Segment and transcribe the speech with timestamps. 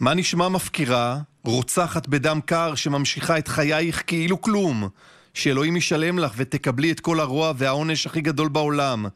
[0.00, 4.88] מה נשמע מפקירה, רוצחת בדם קר שממשיכה את חייך כאילו כלום?
[5.34, 9.06] שאלוהים ישלם לך ותקבלי את כל הרוע והעונש הכי גדול בעולם.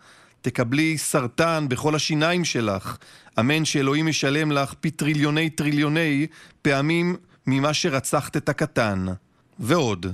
[0.41, 2.97] תקבלי סרטן בכל השיניים שלך.
[3.39, 6.27] אמן שאלוהים ישלם לך פי טריליוני טריליוני
[6.63, 9.07] פעמים ממה שרצחת את הקטן.
[9.59, 10.07] ועוד,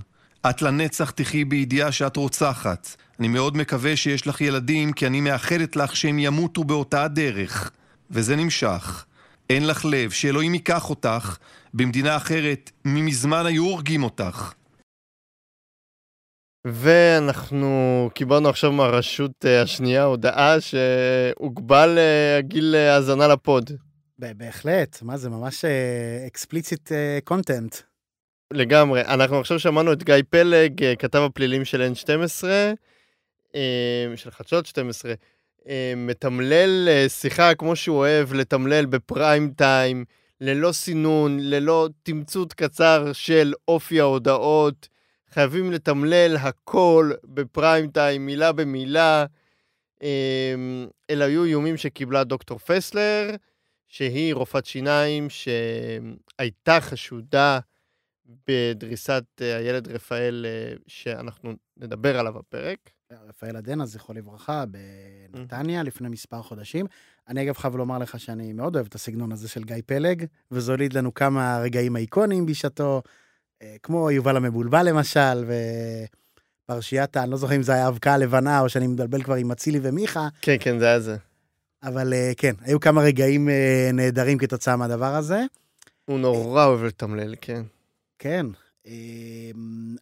[0.51, 2.97] את לנצח תחי בידיעה שאת רוצחת.
[3.21, 7.71] אני מאוד מקווה שיש לך ילדים, כי אני מאחלת לך שהם ימותו באותה הדרך.
[8.11, 9.05] וזה נמשך.
[9.51, 11.37] אין לך לב, שאלוהים ייקח אותך,
[11.75, 14.53] במדינה אחרת ממזמן היו הורגים אותך.
[16.67, 23.71] ואנחנו קיבלנו עכשיו מהרשות אה, השנייה הודעה שהוגבל אה, הגיל האזנה לפוד.
[24.19, 25.65] בהחלט, מה זה ממש
[26.27, 26.93] אקספליציט
[27.25, 27.77] קונטנט.
[28.53, 29.01] לגמרי.
[29.01, 32.45] אנחנו עכשיו שמענו את גיא פלג, אה, כתב הפלילים של N12,
[34.17, 35.15] של חדשות 12,
[35.97, 40.05] מתמלל שיחה כמו שהוא אוהב לתמלל בפריים טיים,
[40.41, 44.89] ללא סינון, ללא תמצות קצר של אופי ההודעות.
[45.31, 49.27] חייבים לתמלל הכל בפריים טיים, מילה במילה.
[50.03, 53.31] אמ, אלה היו איומים שקיבלה דוקטור פסלר,
[53.89, 57.59] שהיא רופאת שיניים שהייתה חשודה
[58.49, 62.91] בדריסת אה, הילד רפאל, אה, שאנחנו נדבר עליו בפרק.
[63.29, 64.65] רפאל עדנה, זכרו לברכה,
[65.33, 66.87] בנתניה לפני מספר חודשים.
[67.29, 70.73] אני אגב חייב לומר לך שאני מאוד אוהב את הסגנון הזה של גיא פלג, וזה
[70.73, 73.03] הוליד לנו כמה רגעים איקונים בשעתו.
[73.63, 75.45] אה, כמו יובל המבולבל למשל,
[76.65, 79.79] ופרשיית, אני לא זוכר אם זה היה אבקה הלבנה, או שאני מבלבל כבר עם אצילי
[79.83, 80.29] ומיכה.
[80.43, 81.17] כן, כן, זה היה זה.
[81.83, 85.43] אבל אה, כן, היו כמה רגעים אה, נהדרים כתוצאה מהדבר הזה.
[86.05, 87.63] הוא נורא אוהב לתמלל, כן.
[88.19, 88.47] כן.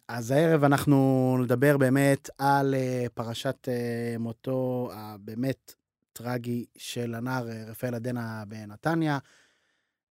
[0.07, 2.75] אז הערב אנחנו נדבר באמת על
[3.13, 3.67] פרשת
[4.19, 5.73] מותו הבאמת
[6.13, 9.17] טרגי של הנער רפאל עדנה בנתניה.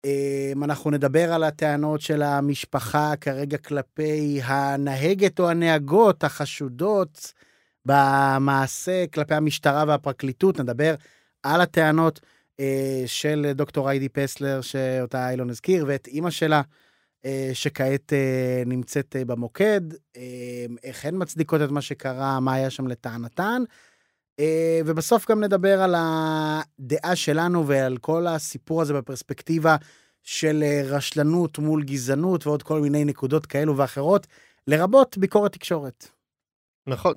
[0.05, 7.33] אמ, אנחנו נדבר על הטענות של המשפחה כרגע כלפי הנהגת או הנהגות החשודות
[7.85, 10.59] במעשה כלפי המשטרה והפרקליטות.
[10.59, 10.95] נדבר
[11.43, 12.19] על הטענות
[12.59, 16.61] אה, של דוקטור איידי פסלר, שאותה אילון הזכיר, ואת אימא שלה, אה,
[17.53, 19.81] שכעת אה, נמצאת במוקד,
[20.83, 23.63] איך הן מצדיקות את מה שקרה, מה היה שם לטענתן.
[24.39, 29.75] אה, ובסוף גם נדבר על הדעה שלנו ועל כל הסיפור הזה בפרספקטיבה
[30.23, 34.27] של אה, רשלנות מול גזענות ועוד כל מיני נקודות כאלו ואחרות,
[34.67, 36.07] לרבות ביקורת תקשורת.
[36.87, 37.13] נכון.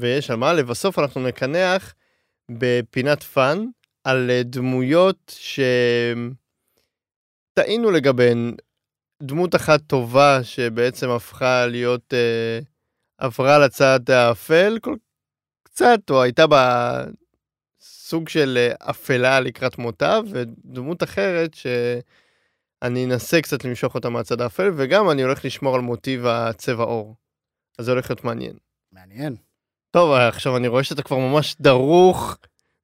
[0.00, 1.94] ויש על מה, לבסוף אנחנו נקנח
[2.50, 3.66] בפינת fun
[4.04, 5.34] על אה, דמויות
[7.58, 8.54] שטעינו לגביהן.
[9.22, 12.58] דמות אחת טובה שבעצם הפכה להיות, אה,
[13.18, 14.96] עברה לצד האפל, כל
[15.62, 17.04] קצת, או הייתה בה
[17.80, 24.70] סוג של אה, אפלה לקראת מותה, ודמות אחרת שאני אנסה קצת למשוך אותה מהצד האפל,
[24.76, 27.16] וגם אני הולך לשמור על מוטיב הצבע עור.
[27.78, 28.56] אז זה הולך להיות מעניין.
[28.92, 29.36] מעניין.
[29.90, 32.36] טוב, עכשיו אני רואה שאתה כבר ממש דרוך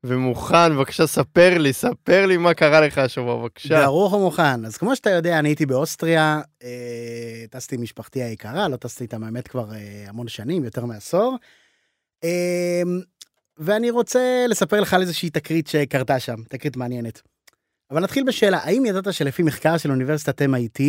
[0.05, 3.81] ומוכן, בבקשה ספר לי, ספר לי מה קרה לך השבוע, בבקשה.
[3.81, 4.65] דרוך ומוכן.
[4.65, 9.25] אז כמו שאתה יודע, אני הייתי באוסטריה, אה, טסתי עם משפחתי היקרה, לא טסתי איתם
[9.25, 11.37] האמת כבר אה, המון שנים, יותר מעשור.
[12.25, 13.01] אמ,
[13.59, 17.23] ואני רוצה לספר לך על איזושהי תקרית שקרתה שם, תקרית מעניינת.
[17.91, 20.83] אבל נתחיל בשאלה, האם ידעת שלפי מחקר של אוניברסיטת MIT,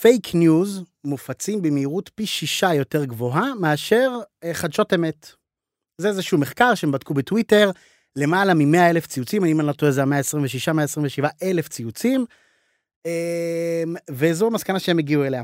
[0.00, 4.10] פייק ניוז מופצים במהירות פי שישה יותר גבוהה מאשר
[4.44, 5.30] אה, חדשות אמת?
[5.98, 7.70] זה איזשהו מחקר שהם בדקו בטוויטר,
[8.16, 12.24] למעלה מ-100 אלף ציוצים, אם אני לא טועה זה ה-126-127 אלף ציוצים,
[13.06, 15.42] אמ, וזו המסקנה שהם הגיעו אליה.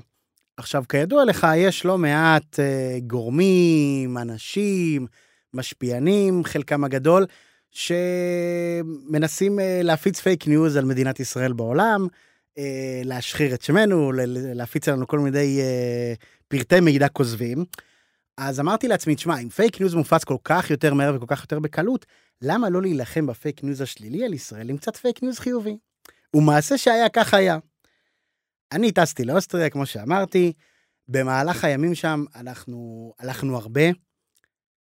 [0.56, 5.06] עכשיו, כידוע לך, יש לא מעט uh, גורמים, אנשים,
[5.54, 7.26] משפיענים, חלקם הגדול,
[7.70, 12.62] שמנסים uh, להפיץ פייק ניוז על מדינת ישראל בעולם, uh,
[13.04, 14.12] להשחיר את שמנו,
[14.54, 15.60] להפיץ לנו כל מיני
[16.48, 17.64] פרטי מידע כוזבים.
[18.36, 21.58] אז אמרתי לעצמי, תשמע, אם פייק ניוז מופץ כל כך יותר מהר וכל כך יותר
[21.58, 22.06] בקלות,
[22.42, 25.78] למה לא להילחם בפייק ניוז השלילי על ישראל עם קצת פייק ניוז חיובי?
[26.34, 27.58] ומעשה שהיה כך היה.
[28.72, 30.52] אני טסתי לאוסטריה, כמו שאמרתי,
[31.08, 33.82] במהלך הימים שם אנחנו הלכנו הרבה.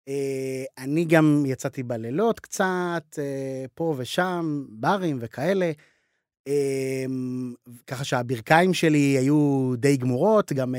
[0.08, 5.72] אה, אני גם יצאתי בלילות קצת, אה, פה ושם, ברים וכאלה.
[6.48, 7.04] אה,
[7.86, 10.74] ככה שהברכיים שלי היו די גמורות, גם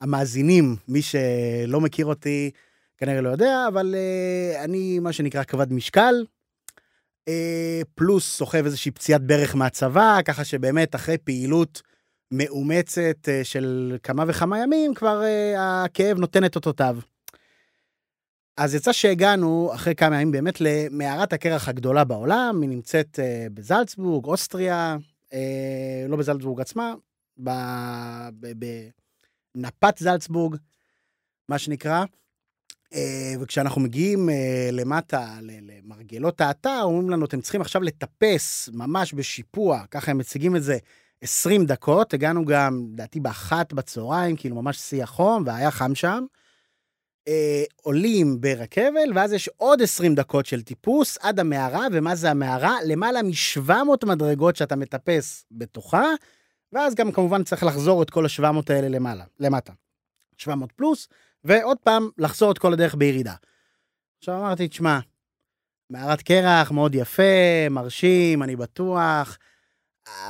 [0.00, 2.50] המאזינים, מי שלא מכיר אותי,
[3.02, 3.94] כנראה לא יודע, אבל
[4.64, 6.14] אני, מה שנקרא, כבד משקל,
[7.94, 11.82] פלוס סוחב איזושהי פציעת ברך מהצבא, ככה שבאמת אחרי פעילות
[12.32, 16.98] מאומצת אה, של כמה וכמה ימים, כבר אה, הכאב נותן את אותותיו.
[18.56, 24.24] אז יצא שהגענו, אחרי כמה ימים, באמת למערת הקרח הגדולה בעולם, היא נמצאת אה, בזלצבורג,
[24.24, 24.96] אוסטריה,
[25.32, 26.94] אה, לא בזלצבורג עצמה,
[29.54, 30.56] בנפת זלצבורג,
[31.48, 32.04] מה שנקרא.
[32.94, 39.82] אה, וכשאנחנו מגיעים אה, למטה, למרגלות האתר, אומרים לנו, אתם צריכים עכשיו לטפס ממש בשיפוע,
[39.90, 40.78] ככה הם מציגים את זה,
[41.22, 42.14] 20 דקות.
[42.14, 46.24] הגענו גם, לדעתי, באחת בצהריים, כאילו ממש שיא החום, והיה חם שם.
[47.28, 52.76] אה, עולים ברכבל, ואז יש עוד 20 דקות של טיפוס עד המערה, ומה זה המערה?
[52.86, 56.06] למעלה מ-700 מדרגות שאתה מטפס בתוכה,
[56.72, 59.72] ואז גם כמובן צריך לחזור את כל ה-700 האלה למעלה, למטה.
[60.36, 61.08] 700 פלוס,
[61.44, 63.34] ועוד פעם לחזור את כל הדרך בירידה.
[64.18, 64.98] עכשיו אמרתי, תשמע,
[65.90, 69.38] מערת קרח, מאוד יפה, מרשים, אני בטוח,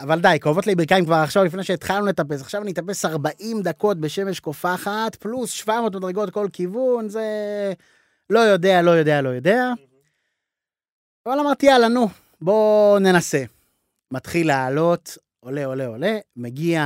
[0.03, 2.41] אבל די, כואבות לי ברכיים כבר עכשיו, לפני שהתחלנו לטפס.
[2.41, 7.23] עכשיו אני אטפס 40 דקות בשמש קופחת, פלוס 700 מדרגות כל כיוון, זה...
[8.31, 9.73] לא יודע, לא יודע, לא יודע.
[11.26, 12.08] אבל אמרתי, יאללה, נו,
[12.41, 13.44] בואו ננסה.
[14.11, 16.83] מתחיל לעלות, עולה, עולה, עולה, מגיע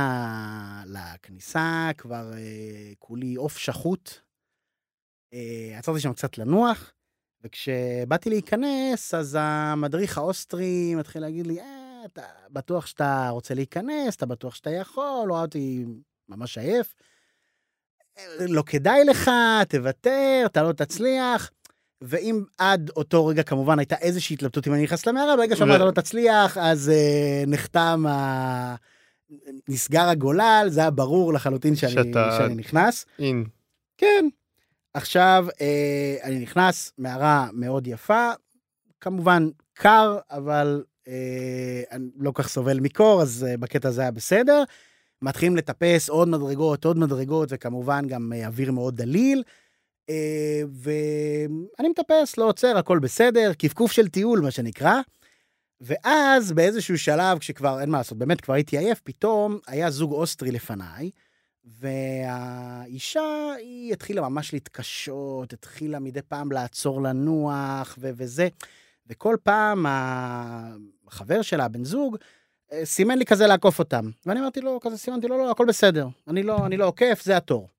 [0.85, 4.09] לכניסה, כבר אה, כולי עוף שחוט.
[5.33, 6.93] אה, עצרתי שם קצת לנוח,
[7.41, 14.25] וכשבאתי להיכנס, אז המדריך האוסטרי מתחיל להגיד לי, אה, אתה בטוח שאתה רוצה להיכנס, אתה
[14.25, 15.85] בטוח שאתה יכול, רואה אותי
[16.29, 16.95] ממש עייף.
[18.39, 19.31] לא כדאי לך,
[19.69, 21.51] תוותר, אתה לא תצליח.
[22.01, 25.91] ואם עד אותו רגע כמובן הייתה איזושהי התלבטות אם אני נכנס למערה, ברגע שאמרת לא
[25.91, 28.75] תצליח, אז uh, נחתם, ה...
[29.69, 32.35] נסגר הגולל, זה היה ברור לחלוטין שאני, שאתה...
[32.37, 33.05] שאני נכנס.
[33.19, 33.45] אין.
[33.97, 34.25] כן.
[34.93, 38.29] עכשיו, uh, אני נכנס, מערה מאוד יפה,
[39.01, 44.63] כמובן קר, אבל אה, אני לא כך סובל מקור, אז אה, בקטע הזה היה בסדר.
[45.21, 49.43] מתחילים לטפס עוד מדרגות, עוד מדרגות, וכמובן גם אה, אוויר מאוד דליל.
[50.73, 55.01] ואני מטפס, לא עוצר, הכל בסדר, קפקוף של טיול, מה שנקרא.
[55.81, 60.51] ואז באיזשהו שלב, כשכבר, אין מה לעשות, באמת כבר הייתי עייף, פתאום היה זוג אוסטרי
[60.51, 61.09] לפניי,
[61.65, 68.47] והאישה, היא התחילה ממש להתקשות, התחילה מדי פעם לעצור לנוח, ו- וזה.
[69.07, 69.85] וכל פעם
[71.07, 72.17] החבר שלה, הבן זוג,
[72.71, 74.09] אה, סימן לי כזה לעקוף אותם.
[74.25, 77.37] ואני אמרתי לו, כזה סימנתי לו, לא, הכל בסדר, אני לא, אני לא עוקף, זה
[77.37, 77.69] התור.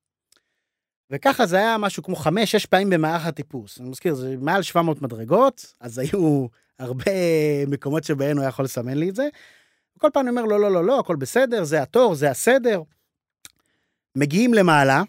[1.11, 3.81] וככה זה היה משהו כמו חמש-שש פעמים במערך הטיפוס.
[3.81, 6.47] אני מזכיר, זה מעל 700 מדרגות, אז היו
[6.79, 7.13] הרבה
[7.67, 9.29] מקומות שבהם הוא היה יכול לסמן לי את זה.
[9.97, 12.83] וכל פעם אני אומר, לא, לא, לא, לא, הכל בסדר, זה התור, זה הסדר.
[14.17, 15.03] מגיעים למעלה,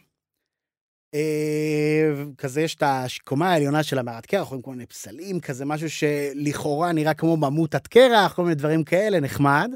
[1.14, 5.90] אה, כזה יש את הקומה העליונה של המערת קרח, רואים כל מיני פסלים, כזה משהו
[5.90, 9.72] שלכאורה נראה כמו ממוטת קרח, כל מיני דברים כאלה, נחמד.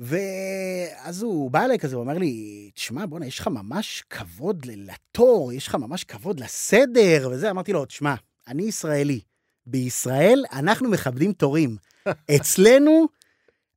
[0.00, 5.52] ואז הוא בא אליי כזה, הוא אומר לי, תשמע, בואנה, יש לך ממש כבוד לתור,
[5.52, 8.14] יש לך ממש כבוד לסדר, וזה, אמרתי לו, תשמע,
[8.48, 9.20] אני ישראלי.
[9.66, 11.76] בישראל אנחנו מכבדים תורים.
[12.36, 13.06] אצלנו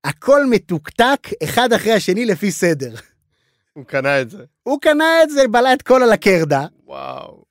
[0.03, 2.95] הכל מתוקתק אחד אחרי השני לפי סדר.
[3.73, 4.43] הוא קנה את זה.
[4.63, 6.65] הוא קנה את זה, בלע את כל על הקרדה.
[6.85, 7.43] וואו.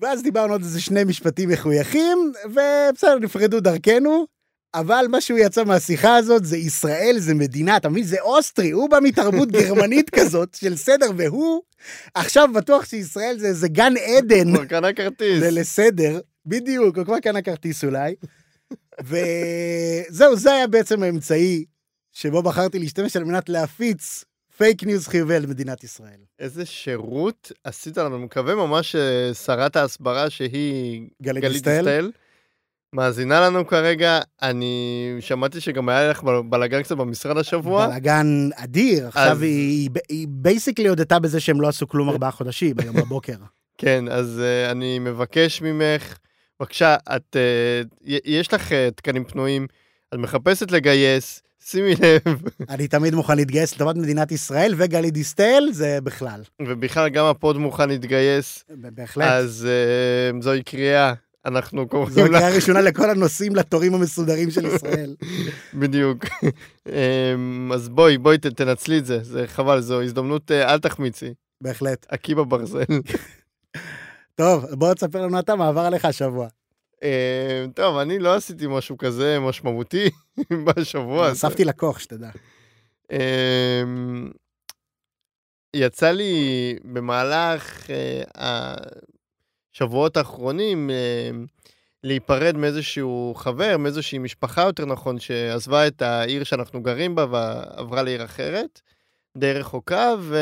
[0.00, 4.26] ואז דיברנו עוד איזה שני משפטים מחויכים, ובסדר, נפרדו דרכנו.
[4.74, 8.04] אבל מה שהוא יצא מהשיחה הזאת זה ישראל, זה מדינה, אתה מבין?
[8.04, 11.62] זה אוסטרי, הוא בא מתרבות גרמנית כזאת של סדר, והוא
[12.14, 14.48] עכשיו בטוח שישראל זה איזה גן עדן.
[14.48, 15.40] הוא כבר קנה כרטיס.
[15.40, 18.14] זה לסדר, בדיוק, הוא כבר קנה כרטיס אולי.
[19.00, 21.64] וזהו, זה היה בעצם האמצעי
[22.12, 24.24] שבו בחרתי להשתמש על מנת להפיץ
[24.56, 26.20] פייק ניוז חיובי על מדינת ישראל.
[26.38, 32.10] איזה שירות עשית לנו, אני מקווה ממש ששרת ההסברה שהיא גלית דיסטל,
[32.94, 37.86] מאזינה לנו כרגע, אני שמעתי שגם היה לך בלאגן קצת במשרד השבוע.
[37.86, 39.42] בלאגן אדיר, עכשיו אז...
[39.42, 43.36] היא, היא basically הודתה בזה שהם לא עשו כלום ארבעה חודשים, היום בבוקר.
[43.78, 46.18] כן, אז אה, אני מבקש ממך,
[46.60, 49.66] בבקשה, את, אה, יש לך אה, תקנים פנויים,
[50.14, 52.42] את מחפשת לגייס, שימי לב.
[52.74, 56.42] אני תמיד מוכן להתגייס לטובת מדינת ישראל, וגלית דיסטל זה בכלל.
[56.62, 58.64] ובכלל גם הפוד מוכן להתגייס.
[58.68, 59.28] בהחלט.
[59.28, 59.68] אז
[60.38, 61.14] uh, זוהי קריאה.
[61.44, 62.14] אנחנו קוראים לך...
[62.14, 65.16] זו קריאה ראשונה לכל הנושאים לתורים המסודרים של ישראל.
[65.80, 66.24] בדיוק.
[66.88, 71.34] אמ, אז בואי, בואי תנצלי את זה, זה חבל, זו הזדמנות, אה, אל תחמיצי.
[71.60, 72.06] בהחלט.
[72.08, 72.84] עקי בברזל.
[74.34, 76.48] טוב, בוא תספר לנו אתה מה עבר עליך השבוע.
[77.02, 80.10] אה, טוב, אני לא עשיתי משהו כזה משמעותי
[80.66, 81.32] בשבוע הזה.
[81.32, 82.30] אספתי לקוח, שתדע.
[83.12, 84.30] אמ,
[85.76, 86.34] יצא לי
[86.84, 87.86] במהלך
[89.72, 91.30] אה, השבועות האחרונים אה,
[92.04, 98.24] להיפרד מאיזשהו חבר, מאיזושהי משפחה יותר נכון, שעזבה את העיר שאנחנו גרים בה ועברה לעיר
[98.24, 98.80] אחרת,
[99.38, 100.36] די רחוקה, ו...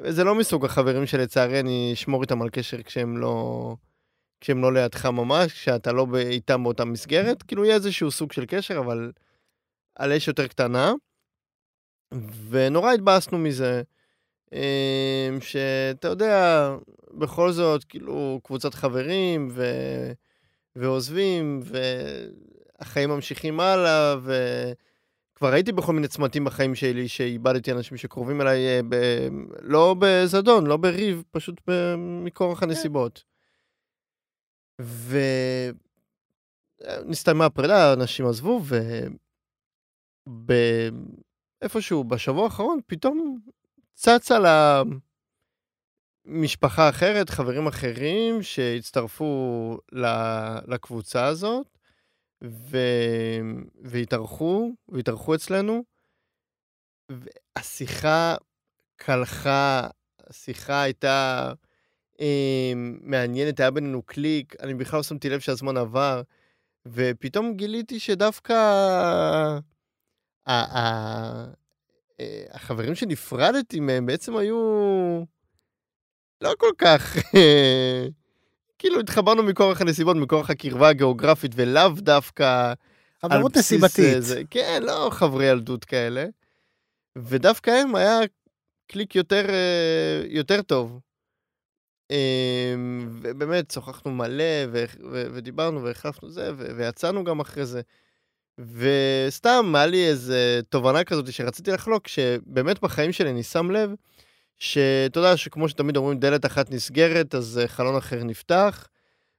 [0.00, 3.74] זה לא מסוג החברים שלצערי אני אשמור איתם על קשר כשהם לא...
[4.40, 8.78] כשהם לא לידך ממש, כשאתה לא איתם באותה מסגרת, כאילו יהיה איזשהו סוג של קשר,
[8.78, 9.12] אבל
[9.94, 10.92] על אש יותר קטנה.
[12.50, 13.82] ונורא התבאסנו מזה,
[14.52, 16.68] אמ, שאתה יודע,
[17.18, 19.64] בכל זאת, כאילו, קבוצת חברים, ו...
[20.76, 28.66] ועוזבים, והחיים ממשיכים הלאה, וכבר הייתי בכל מיני צמתים בחיים שלי, שאיבדתי אנשים שקרובים אליי,
[28.66, 28.94] אה, ב...
[29.60, 31.60] לא בזדון, לא בריב, פשוט
[31.96, 32.66] מכורח כן.
[32.66, 33.24] הנסיבות.
[37.04, 38.60] ונסתיימה הפרידה, אנשים עזבו,
[41.62, 43.38] ואיפשהו בשבוע האחרון פתאום
[43.94, 44.46] צץ על
[46.26, 49.78] המשפחה אחרת, חברים אחרים שהצטרפו
[50.66, 51.66] לקבוצה הזאת,
[52.44, 52.78] ו...
[53.82, 55.84] והתארחו, והתארחו אצלנו.
[57.10, 58.34] והשיחה
[58.96, 59.86] קלחה,
[60.26, 61.52] השיחה הייתה
[62.20, 66.22] אה, מעניינת, היה בינינו קליק, אני בכלל לא שמתי לב שהזמן עבר,
[66.86, 68.54] ופתאום גיליתי שדווקא
[70.48, 71.46] אה,
[72.50, 74.56] החברים שנפרדתי מהם בעצם היו
[76.46, 77.16] לא כל כך...
[78.78, 82.72] כאילו התחברנו מכורח הנסיבות, מכורח הקרבה הגיאוגרפית, ולאו דווקא...
[83.22, 84.22] חברות נסיבתית.
[84.22, 86.26] זה, כן, לא חברי ילדות כאלה.
[87.18, 88.18] ודווקא הם היה
[88.86, 91.00] קליק יותר, אה, יותר טוב.
[92.10, 97.80] אמ, ובאמת, שוחחנו מלא, ו- ו- ודיברנו והחלפנו זה, ו- ויצאנו גם אחרי זה.
[98.58, 103.90] וסתם, היה לי איזה תובנה כזאת שרציתי לחלוק, שבאמת בחיים שלי אני שם לב,
[104.58, 108.88] שאתה יודע שכמו שתמיד אומרים, דלת אחת נסגרת, אז אה, חלון אחר נפתח.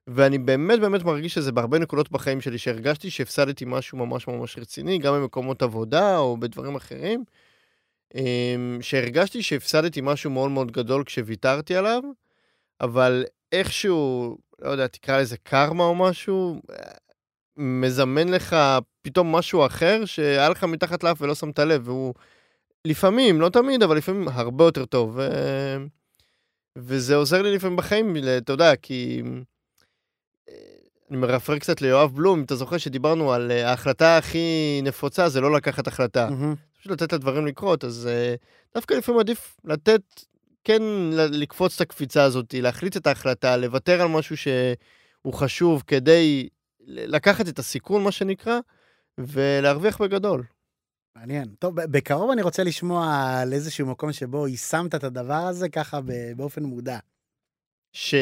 [0.08, 4.98] ואני באמת באמת מרגיש שזה בהרבה נקודות בחיים שלי, שהרגשתי שהפסדתי משהו ממש ממש רציני,
[4.98, 7.24] גם במקומות עבודה או בדברים אחרים,
[8.16, 12.02] אמ, שהרגשתי שהפסדתי משהו מאוד מאוד גדול כשוויתרתי עליו,
[12.82, 16.62] אבל איכשהו, לא יודע, תקרא לזה קרמה או משהו,
[17.58, 18.56] מזמן לך
[19.02, 22.14] פתאום משהו אחר שהיה לך מתחת לאף ולא שמת לב, והוא
[22.88, 25.14] לפעמים, לא תמיד, אבל לפעמים הרבה יותר טוב.
[25.16, 25.28] ו...
[26.78, 29.22] וזה עוזר לי לפעמים בחיים, אתה יודע, כי...
[30.50, 30.54] אה,
[31.10, 35.54] אני מרפרר קצת ליואב בלום, אתה זוכר שדיברנו על אה, ההחלטה הכי נפוצה זה לא
[35.54, 36.28] לקחת החלטה.
[36.28, 36.80] Mm-hmm.
[36.80, 38.36] פשוט לתת לדברים לקרות, אז אה,
[38.76, 40.02] דווקא לפעמים עדיף לתת
[40.64, 40.82] כן
[41.14, 46.50] לקפוץ את הקפיצה הזאת, להחליט את ההחלטה, לוותר על משהו שהוא חשוב כדי
[46.88, 48.60] לקחת את הסיכון, מה שנקרא,
[49.18, 50.44] ולהרוויח בגדול.
[51.20, 51.48] מעניין.
[51.60, 56.00] טוב, בקרוב אני רוצה לשמוע על איזשהו מקום שבו יישמת את הדבר הזה ככה
[56.36, 57.00] באופן מודע.
[57.94, 58.16] ש...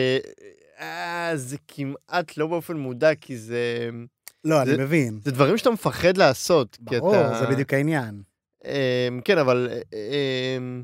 [0.79, 3.89] אה, זה כמעט לא באופן מודע, כי זה...
[4.43, 5.19] לא, זה, אני מבין.
[5.23, 6.77] זה דברים שאתה מפחד לעשות.
[6.79, 7.39] ברור, אתה...
[7.39, 8.21] זה בדיוק העניין.
[8.65, 9.69] אמ, כן, אבל...
[9.93, 10.83] אמ,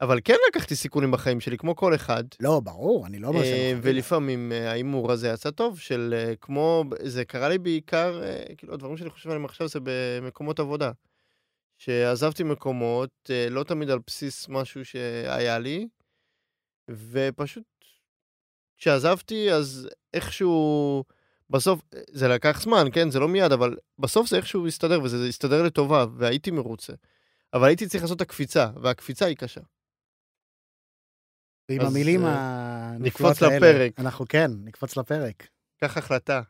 [0.00, 2.24] אבל כן לקחתי סיכונים בחיים שלי, כמו כל אחד.
[2.40, 3.78] לא, ברור, אני לא אומר שלא.
[3.82, 8.74] ולפעמים אה, ההימור הזה יצא טוב, של אה, כמו, זה קרה לי בעיקר, אה, כאילו,
[8.74, 10.92] הדברים שאני חושב עליהם עכשיו זה במקומות עבודה.
[11.78, 15.88] שעזבתי מקומות, לא תמיד על בסיס משהו שהיה לי,
[16.90, 17.64] ופשוט
[18.78, 21.04] כשעזבתי, אז איכשהו,
[21.50, 23.10] בסוף, זה לקח זמן, כן?
[23.10, 26.92] זה לא מיד, אבל בסוף זה איכשהו הסתדר, וזה הסתדר לטובה, והייתי מרוצה.
[27.54, 29.60] אבל הייתי צריך לעשות את הקפיצה, והקפיצה היא קשה.
[31.68, 32.30] ועם המילים אה,
[32.94, 33.56] הנפלאות האלה.
[33.56, 33.92] נקפוץ לפרק.
[34.00, 35.48] אנחנו כן, נקפוץ לפרק.
[35.80, 36.42] קח החלטה.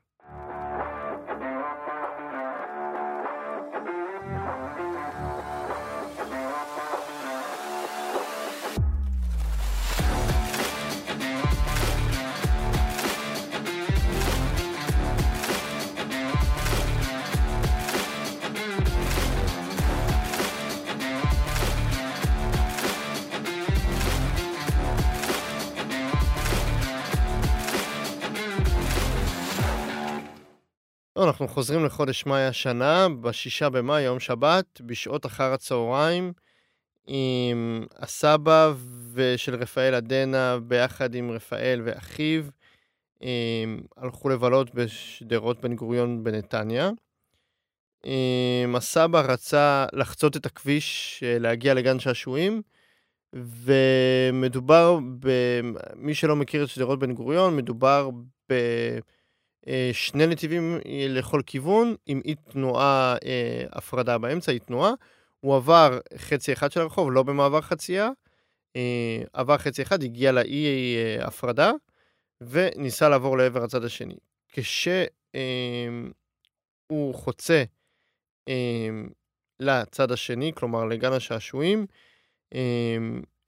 [31.26, 36.32] אנחנו חוזרים לחודש מאי השנה, בשישה במאי, יום שבת, בשעות אחר הצהריים,
[37.06, 38.72] עם הסבא
[39.36, 42.42] של רפאל עדנה, ביחד עם רפאל ואחיו,
[43.20, 46.90] עם, הלכו לבלות בשדרות בן גוריון בנתניה.
[48.04, 52.62] עם, הסבא רצה לחצות את הכביש, אה, להגיע לגן שעשועים,
[53.32, 58.10] ומדובר, במי שלא מכיר את שדרות בן גוריון, מדובר
[58.50, 58.54] ב...
[59.68, 64.92] אה, שני נתיבים אה, לכל כיוון, עם אי תנועה, אה, הפרדה באמצע, אי תנועה.
[65.40, 68.10] הוא עבר חצי אחד של הרחוב, לא במעבר חצייה,
[69.32, 71.72] עבר חצי אחד, הגיע לאי הפרדה,
[72.40, 74.16] וניסה לעבור לעבר הצד השני.
[74.48, 74.94] כשהוא
[77.14, 77.64] חוצה
[79.60, 81.86] לצד השני, כלומר לגן השעשועים,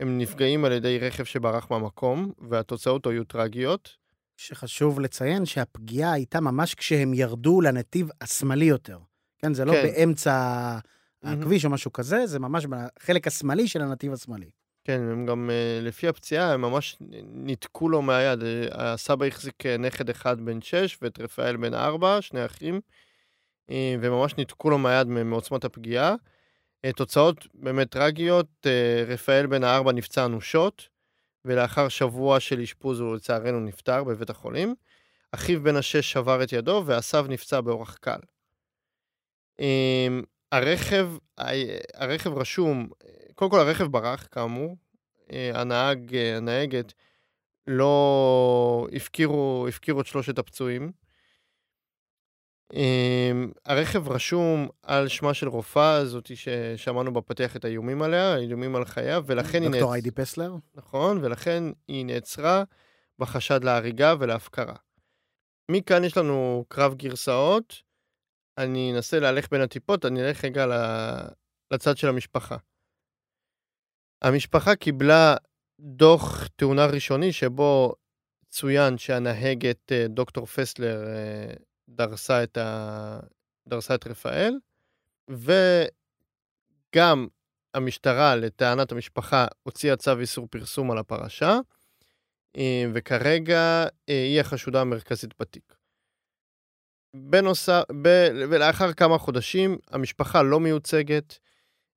[0.00, 3.96] הם נפגעים על ידי רכב שברח מהמקום, והתוצאות היו טרגיות.
[4.38, 8.98] שחשוב לציין שהפגיעה הייתה ממש כשהם ירדו לנתיב השמאלי יותר.
[9.38, 9.82] כן, זה לא כן.
[9.82, 10.78] באמצע.
[11.22, 14.50] הכביש או משהו כזה, זה ממש בחלק השמאלי של הנתיב השמאלי.
[14.84, 16.96] כן, הם גם, אה, לפי הפציעה, הם ממש
[17.32, 18.42] ניתקו לו מהיד.
[18.42, 22.80] אה, הסבא החזיק אה, נכד אחד בן 6 ואת רפאל בן 4, שני אחים,
[23.70, 26.14] וממש ניתקו לו מהיד מעוצמת הפגיעה.
[26.96, 28.66] תוצאות באמת טרגיות,
[29.06, 30.88] רפאל בן הארבע נפצע אנושות,
[31.44, 34.74] ולאחר שבוע של אשפוז הוא לצערנו נפטר בבית החולים.
[35.32, 38.18] אחיו בן השש שבר את ידו, והסב נפצע באורח קל.
[39.60, 40.08] אה,
[40.52, 41.08] הרכב,
[41.94, 42.88] הרכב רשום,
[43.34, 44.76] קודם כל הרכב ברח, כאמור.
[45.32, 46.92] אה, הנהג, אה, הנהגת,
[47.66, 50.92] לא הפקירו, הפקירו את שלושת הפצועים.
[52.74, 53.30] אה,
[53.64, 59.20] הרכב רשום על שמה של רופאה, זאתי ששמענו בפתיח את האיומים עליה, האיומים על חייה,
[59.26, 59.92] ולכן היא דוקטור נעצ...
[59.92, 60.54] איידי פסלר.
[60.74, 62.64] נכון, ולכן היא נעצרה
[63.18, 64.74] בחשד להריגה ולהפקרה.
[65.70, 67.74] מכאן יש לנו קרב גרסאות.
[68.58, 70.66] אני אנסה להלך בין הטיפות, אני אלך רגע
[71.70, 72.56] לצד של המשפחה.
[74.22, 75.36] המשפחה קיבלה
[75.80, 77.94] דוח תאונה ראשוני שבו
[78.48, 81.54] צוין שהנהגת אה, דוקטור פסלר אה,
[81.88, 83.20] דרסה את, ה...
[83.68, 84.54] דרסה את רפאל,
[85.28, 87.26] וגם
[87.74, 91.58] המשטרה, לטענת המשפחה, הוציאה צו איסור פרסום על הפרשה,
[92.56, 95.74] אה, וכרגע אה, היא החשודה המרכזית בתיק.
[97.14, 98.08] בנוסף, ב...
[98.32, 101.38] ולאחר כמה חודשים, המשפחה לא מיוצגת.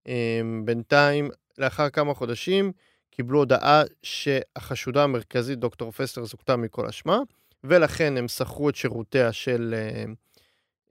[0.07, 2.71] אה, בינתיים, לאחר כמה חודשים,
[3.11, 7.19] קיבלו הודעה שהחשודה המרכזית, דוקטור פסלר, זוכתה מכל אשמה,
[7.63, 10.05] ולכן הם שכרו את שירותיה של אה,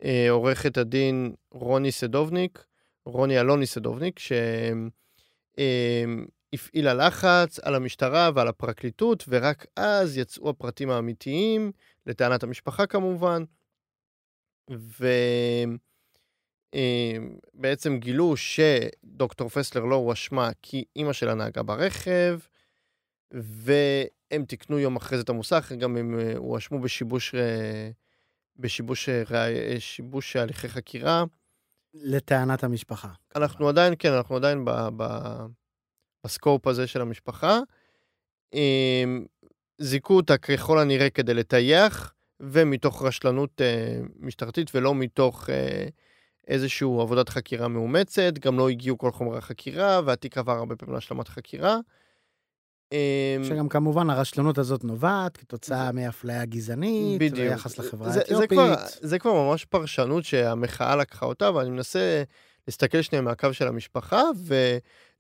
[0.05, 2.65] אה, עורכת הדין רוני סדובניק,
[3.07, 4.19] רוני אלוני סדובניק,
[5.59, 11.73] שהפעילה לחץ על המשטרה ועל הפרקליטות, ורק אז יצאו הפרטים האמיתיים,
[12.07, 13.45] לטענת המשפחה כמובן,
[17.55, 22.39] ובעצם גילו שדוקטור פסלר לא הואשמה כי אימא שלה נהגה ברכב,
[23.33, 27.91] והם תיקנו יום אחרי זה את המוסך, גם הם אה, הואשמו בשיבוש, אה,
[28.57, 31.25] בשיבוש אה, ראי- שיבוש הליכי חקירה.
[31.95, 33.09] לטענת המשפחה.
[33.37, 35.05] אנחנו עדיין, כן, אנחנו עדיין ב, ב,
[36.25, 37.59] בסקופ הזה של המשפחה.
[38.55, 39.25] אמ,
[39.79, 45.87] זיכו אותה ככל הנראה כדי לטייח, ומתוך רשלנות אה, משטרתית ולא מתוך אה,
[46.49, 48.39] איזושהי עבודת חקירה מאומצת.
[48.39, 51.77] גם לא הגיעו כל חומרי החקירה, והתיק עבר הרבה פעמים להשלמת חקירה.
[52.93, 57.39] אמ, שגם כמובן הרשלנות הזאת נובעת כתוצאה מאפליה גזענית, בדיוק.
[57.39, 58.51] ויחס לחברה זה, זה, האתיופית.
[58.51, 62.23] כבר, זה כבר ממש פרשנות שהמחאה לקחה אותה, ואני מנסה
[62.69, 64.23] להסתכל שנייה מהקו של המשפחה,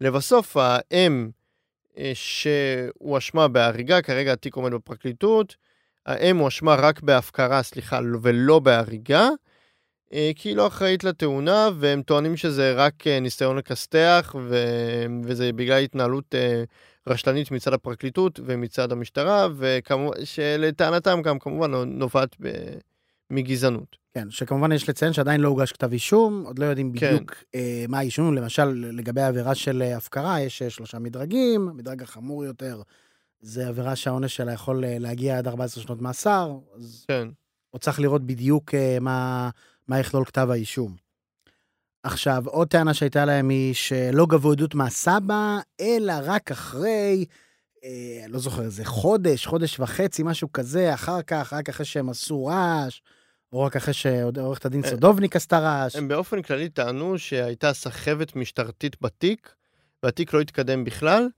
[0.01, 1.31] ולבסוף האם
[1.99, 5.57] אה, שהואשמה בהריגה, כרגע התיק עומד בפרקליטות,
[6.07, 9.29] האם הואשמה רק בהפקרה, סליחה, ולא בהריגה,
[10.37, 14.65] כי היא לא אחראית לתאונה, והם טוענים שזה רק אה, ניסיון לכסתח, ו...
[15.25, 16.65] וזה בגלל התנהלות אה,
[17.07, 22.49] רשלנית מצד הפרקליטות ומצד המשטרה, וכמובן, שלטענתם גם כמובן נובעת ב...
[23.31, 23.97] מגזענות.
[24.15, 27.15] כן, שכמובן יש לציין שעדיין לא הוגש כתב אישום, עוד לא יודעים כן.
[27.15, 32.03] בדיוק אה, מה האישום, למשל לגבי העבירה של אה, הפקרה, יש אה, שלושה מדרגים, המדרג
[32.03, 32.83] החמור יותר
[33.41, 37.29] זה עבירה שהעונש שלה יכול אה, להגיע עד 14 שנות מאסר, אז כן.
[37.71, 39.51] עוד צריך לראות בדיוק אה, מה,
[39.89, 40.97] מה יכלול כתב האישום.
[42.03, 47.25] עכשיו, עוד טענה שהייתה להם היא שלא גבו עדות מהסבא, אלא רק אחרי,
[47.85, 52.45] אה, לא זוכר, איזה חודש, חודש וחצי, משהו כזה, אחר כך, רק אחרי שהם עשו
[52.45, 53.01] רעש,
[53.53, 55.97] או רק אחרי שעורכת הדין אה, סודובניק עשתה רעש.
[55.97, 59.55] הם באופן כללי טענו שהייתה סחבת משטרתית בתיק,
[60.03, 61.29] והתיק לא התקדם בכלל,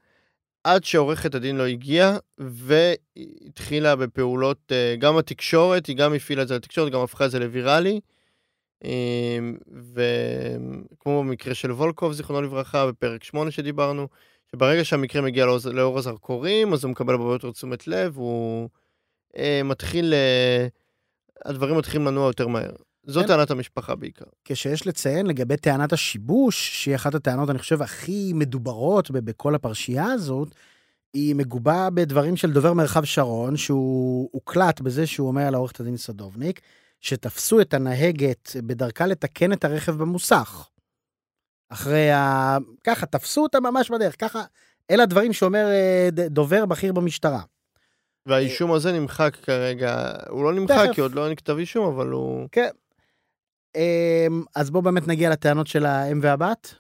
[0.65, 6.55] עד שעורכת הדין לא הגיעה, והתחילה בפעולות, אה, גם התקשורת, היא גם הפעילה את זה
[6.55, 8.01] לתקשורת, גם הפכה את זה לוויראלי.
[8.85, 9.39] אה,
[9.95, 14.09] וכמו במקרה של וולקוב, זיכרונו לברכה, בפרק 8 שדיברנו,
[14.53, 18.69] שברגע שהמקרה מגיע לאור, לאור הזרקורים, אז הוא מקבל הרבה יותר תשומת לב, הוא
[19.37, 20.67] אה, מתחיל, אה,
[21.45, 22.73] הדברים מתחילים לנוע יותר מהר.
[23.07, 23.27] זו כן.
[23.27, 24.25] טענת המשפחה בעיקר.
[24.45, 30.49] כשיש לציין לגבי טענת השיבוש, שהיא אחת הטענות, אני חושב, הכי מדוברות בכל הפרשייה הזאת,
[31.15, 36.61] היא מגובה בדברים של דובר מרחב שרון, שהוא הוקלט בזה שהוא אומר לעורכת הדין סדובניק,
[37.03, 40.69] שתפסו את הנהגת בדרכה לתקן את הרכב במוסך.
[41.69, 42.57] אחרי ה...
[42.85, 44.43] ככה, תפסו אותה ממש בדרך, ככה,
[44.91, 47.43] אלה הדברים שאומר אה, דובר בכיר במשטרה.
[48.27, 50.95] והאישום הזה נמחק כרגע, הוא לא נמחק תכף.
[50.95, 52.49] כי עוד לא אין כתב אישום, אבל הוא...
[53.77, 56.75] אמ, אז בואו באמת נגיע לטענות של האם והבת.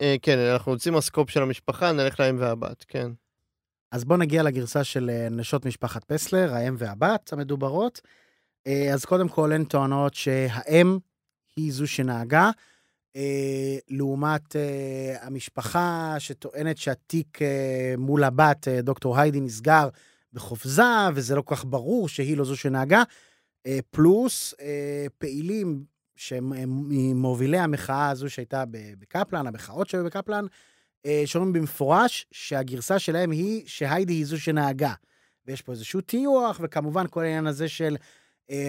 [0.00, 3.10] אה, כן, אנחנו יוצאים מהסקופ של המשפחה, נלך לאם והבת, כן.
[3.92, 8.00] אז בואו נגיע לגרסה של אה, נשות משפחת פסלר, האם והבת המדוברות.
[8.66, 10.98] אה, אז קודם כל הן טוענות שהאם
[11.56, 12.50] היא זו שנהגה,
[13.16, 17.38] אה, לעומת אה, המשפחה שטוענת שהתיק
[17.98, 19.88] מול הבת, דוקטור היידי, נסגר
[20.32, 23.02] בחופזה, וזה לא כל כך ברור שהיא לא זו שנהגה.
[23.90, 24.54] פלוס
[25.18, 25.84] פעילים
[26.16, 30.44] שהם הם ממובילי המחאה הזו שהייתה בקפלן, המחאות שהיו בקפלן,
[31.26, 34.92] שאומרים במפורש שהגרסה שלהם היא שהיידי היא זו שנהגה.
[35.46, 37.96] ויש פה איזשהו טיוח, וכמובן כל העניין הזה של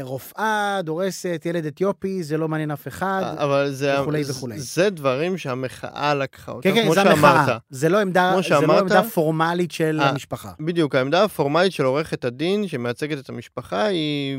[0.01, 3.35] רופאה דורסת ילד אתיופי, זה לא מעניין אף אחד.
[3.37, 4.59] אבל זה, וכולי זה- וכולי.
[4.59, 7.15] זה דברים שהמחאה לקחה אותם, כן, כן, כמו זה שאמרת.
[7.39, 7.57] המחאה.
[7.69, 10.51] זה לא עמדה, זה לא שאמרת, עמדה פורמלית של אה, המשפחה.
[10.59, 14.37] בדיוק, העמדה הפורמלית של עורכת הדין שמייצגת את המשפחה היא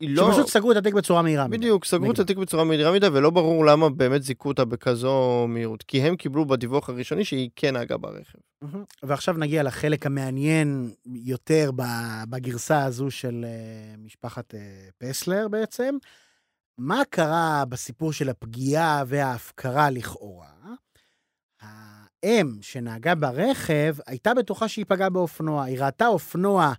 [0.00, 0.32] לא...
[0.32, 1.46] שפשוט סגרו את התיק בצורה מהירה.
[1.48, 1.58] מדי.
[1.58, 2.18] בדיוק, סגרו את.
[2.18, 5.82] התיק בצורה מהירה מדי, ולא ברור למה באמת זיכו אותה בכזו מהירות.
[5.82, 8.38] כי הם קיבלו בדיווח הראשוני שהיא כן נהגה ברכב.
[9.02, 11.70] ועכשיו נגיע לחלק המעניין יותר
[12.28, 14.60] בגרסה הזו של אה, משפחת אה,
[14.98, 15.96] פסלר בעצם.
[16.78, 20.46] מה קרה בסיפור של הפגיעה וההפקרה לכאורה?
[21.60, 25.64] האם שנהגה ברכב הייתה בטוחה שהיא פגעה באופנוע.
[25.64, 26.72] היא ראתה אופנוע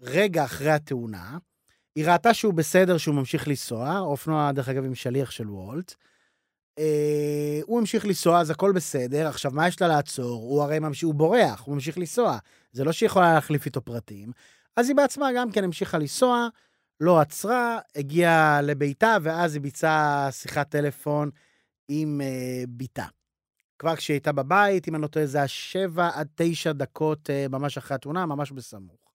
[0.00, 1.38] רגע אחרי התאונה,
[2.00, 5.94] היא ראתה שהוא בסדר, שהוא ממשיך לנסוע, אופנוע, דרך אגב, עם שליח של וולט.
[6.78, 9.28] אה, הוא המשיך לנסוע, אז הכל בסדר.
[9.28, 10.40] עכשיו, מה יש לה לעצור?
[10.40, 12.38] הוא הרי ממשיך, הוא בורח, הוא ממשיך לנסוע.
[12.72, 14.32] זה לא שהיא יכולה להחליף איתו פרטים.
[14.76, 16.48] אז היא בעצמה גם כן המשיכה לנסוע,
[17.00, 21.30] לא עצרה, הגיעה לביתה, ואז היא ביצעה שיחת טלפון
[21.88, 23.06] עם אה, בתה.
[23.78, 27.46] כבר כשהיא הייתה בבית, אם אני לא טועה, זה היה שבע עד תשע דקות אה,
[27.48, 29.09] ממש אחרי התאונה, ממש בסמוך.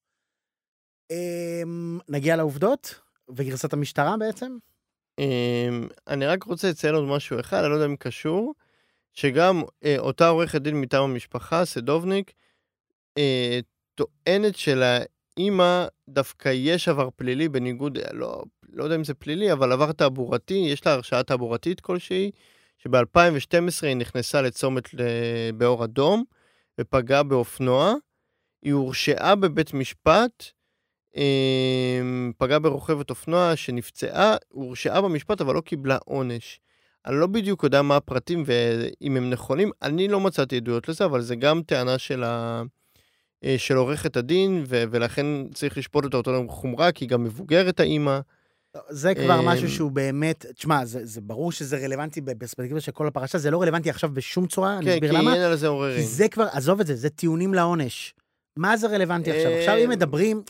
[1.12, 1.62] אה,
[2.10, 4.58] נגיע לעובדות, וגרסת המשטרה בעצם.
[5.20, 8.54] אמ, אני רק רוצה לציין עוד משהו אחד, אני לא יודע אם קשור,
[9.14, 12.34] שגם אה, אותה עורכת דין מטעם המשפחה, סדובניק,
[13.18, 13.60] אה,
[13.96, 19.92] טוענת שלאימא דווקא יש עבר פלילי בניגוד, לא, לא יודע אם זה פלילי, אבל עבר
[19.92, 22.32] תעבורתי, יש לה הרשעה תעבורתית כלשהי,
[22.78, 24.90] שב-2012 היא נכנסה לצומת
[25.58, 26.24] באור אדום
[26.82, 27.94] ופגעה באופנוע.
[28.62, 30.44] היא הורשעה בבית משפט,
[31.16, 36.60] אמ, פגעה ברוכבת אופנוע שנפצעה, הורשעה במשפט אבל לא קיבלה עונש.
[37.06, 41.22] אני לא בדיוק יודע מה הפרטים ואם הם נכונים, אני לא מצאתי עדויות לזה, אבל
[41.22, 42.64] זה גם טענה של, ה...
[43.44, 44.84] אה, של עורכת הדין, ו...
[44.92, 48.20] ולכן צריך לשפוט אותה אותו חומרה, כי היא גם מבוגרת האימא.
[48.76, 52.92] לא, זה כבר אמ, משהו שהוא באמת, תשמע, זה, זה ברור שזה רלוונטי בפרספקטיבה של
[52.92, 55.34] כל הפרשה, זה לא רלוונטי עכשיו בשום צורה, אני כן, אסביר כי למה.
[55.34, 56.02] אין על זה כי עוררין.
[56.02, 58.14] זה כבר, עזוב את זה, זה טיעונים לעונש.
[58.58, 59.52] מה זה רלוונטי עכשיו?
[59.52, 60.44] אמ, עכשיו אם מדברים,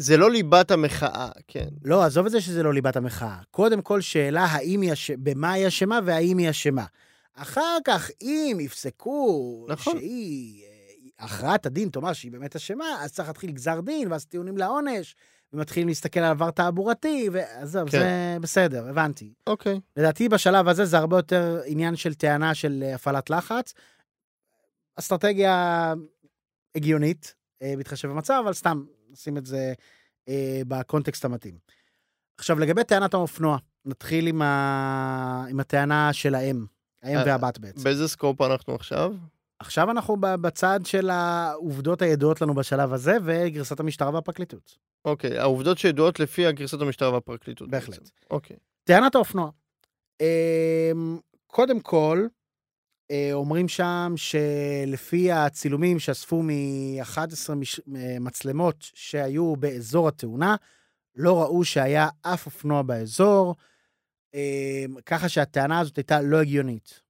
[0.00, 1.68] זה לא ליבת המחאה, כן.
[1.84, 3.38] לא, עזוב את זה שזה לא ליבת המחאה.
[3.50, 5.10] קודם כל שאלה האם היא אש...
[5.10, 6.84] במה היא אשמה והאם היא אשמה.
[7.34, 9.98] אחר כך, אם יפסקו נכון.
[9.98, 14.58] שהיא, אה, הכרעת הדין תאמר שהיא באמת אשמה, אז צריך להתחיל גזר דין, ואז טיעונים
[14.58, 15.14] לעונש,
[15.52, 17.98] ומתחילים להסתכל על עבר תעבורתי, ועזוב, כן.
[17.98, 19.32] זה בסדר, הבנתי.
[19.46, 19.80] אוקיי.
[19.96, 23.74] לדעתי בשלב הזה זה הרבה יותר עניין של טענה של אה, הפעלת לחץ.
[24.96, 25.94] אסטרטגיה
[26.74, 29.72] הגיונית, אה, בהתחשב במצב, אבל סתם, נשים את זה
[30.28, 31.58] אה, בקונטקסט המתאים.
[32.38, 35.44] עכשיו, לגבי טענת האופנוע, נתחיל עם, ה...
[35.50, 36.66] עם הטענה של האם,
[37.02, 37.84] האם אה, והבת בעצם.
[37.84, 39.14] באיזה סקופ אנחנו עכשיו?
[39.58, 44.78] עכשיו אנחנו בצד של העובדות הידועות לנו בשלב הזה, וגרסת המשטרה והפרקליטות.
[45.04, 47.70] אוקיי, העובדות שידועות לפי הגרסת המשטרה והפרקליטות.
[47.70, 47.98] בהחלט.
[47.98, 48.12] בעצם.
[48.30, 48.56] אוקיי.
[48.84, 49.50] טענת האופנוע.
[50.20, 52.26] אמ, קודם כל,
[53.32, 57.54] אומרים שם שלפי הצילומים שאספו מ-11
[58.20, 60.56] מצלמות שהיו באזור התאונה,
[61.16, 63.54] לא ראו שהיה אף אופנוע באזור,
[64.34, 67.00] אמ, ככה שהטענה הזאת הייתה לא הגיונית.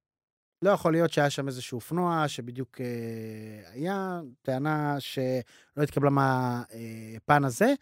[0.63, 7.75] לא יכול להיות שהיה שם איזשהו אופנוע שבדיוק אה, היה, טענה שלא התקבלה מהפן הזה.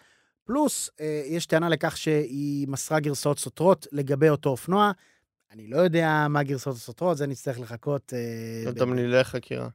[0.44, 4.92] פלוס, אה, יש טענה לכך שהיא מסרה גרסאות סותרות לגבי אותו אופנוע.
[5.56, 9.68] אני לא יודע מה הגרסאות הסותרות, זה נצטרך לחכות אה, ב- תמלילי חקירה.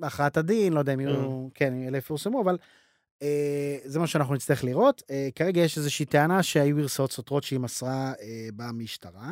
[0.00, 2.58] להכרעת הדין, לא יודע אם יהיו, כן, אלה יפורסמו, אבל
[3.22, 5.02] אה, זה מה שאנחנו נצטרך לראות.
[5.10, 9.30] אה, כרגע יש איזושהי טענה שהיו גרסאות סותרות שהיא מסרה אה, במשטרה.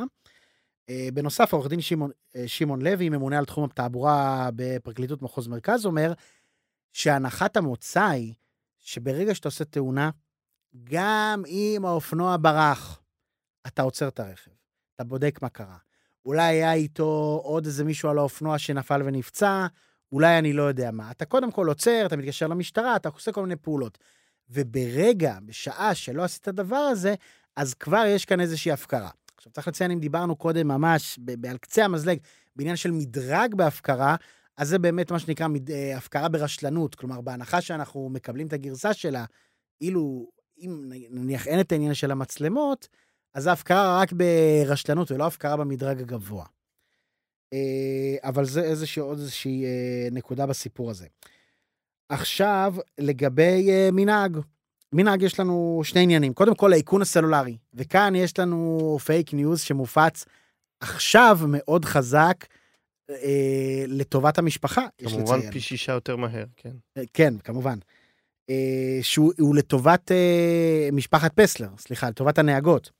[1.14, 2.10] בנוסף, עורך דין שמעון,
[2.46, 6.12] שמעון לוי, ממונה על תחום התעבורה בפרקליטות מחוז מרכז, אומר
[6.92, 8.34] שהנחת המוצא היא
[8.78, 10.10] שברגע שאתה עושה תאונה,
[10.84, 13.02] גם אם האופנוע ברח,
[13.66, 14.50] אתה עוצר את הרכב,
[14.96, 15.76] אתה בודק מה קרה.
[16.24, 19.66] אולי היה איתו עוד איזה מישהו על האופנוע שנפל ונפצע,
[20.12, 21.10] אולי אני לא יודע מה.
[21.10, 23.98] אתה קודם כל עוצר, אתה מתקשר למשטרה, אתה עושה כל מיני פעולות.
[24.50, 27.14] וברגע, בשעה שלא עשית את הדבר הזה,
[27.56, 29.10] אז כבר יש כאן איזושהי הפקרה.
[29.36, 31.18] עכשיו, צריך לציין, אם דיברנו קודם ממש
[31.50, 32.18] על קצה המזלג,
[32.56, 34.16] בעניין של מדרג בהפקרה,
[34.56, 36.94] אז זה באמת מה שנקרא מד- אה, הפקרה ברשלנות.
[36.94, 39.24] כלומר, בהנחה שאנחנו מקבלים את הגרסה שלה,
[39.80, 42.88] אילו, אם נניח אין את העניין של המצלמות,
[43.36, 46.44] אז זה הפקרה רק ברשלנות ולא הפקרה במדרג הגבוה.
[47.52, 51.06] אה, אבל זה איזושהי, עוד איזושהי אה, נקודה בסיפור הזה.
[52.08, 54.38] עכשיו, לגבי אה, הנהג.
[54.92, 56.34] הנהג יש לנו שני עניינים.
[56.34, 57.56] קודם כל, האיכון הסלולרי.
[57.74, 60.24] וכאן יש לנו פייק ניוז שמופץ
[60.80, 62.46] עכשיו מאוד חזק
[63.10, 65.52] אה, לטובת המשפחה, יש כמובן לציין.
[65.52, 66.72] פי שישה יותר מהר, כן.
[66.96, 67.78] אה, כן, כמובן.
[68.50, 72.90] אה, שהוא הוא לטובת אה, משפחת פסלר, סליחה, לטובת הנהגות.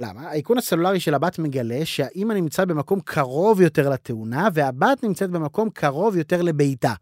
[0.00, 0.28] למה?
[0.28, 6.16] האיכון הסלולרי של הבת מגלה שהאימא נמצא במקום קרוב יותר לתאונה, והבת נמצאת במקום קרוב
[6.16, 6.92] יותר לביתה.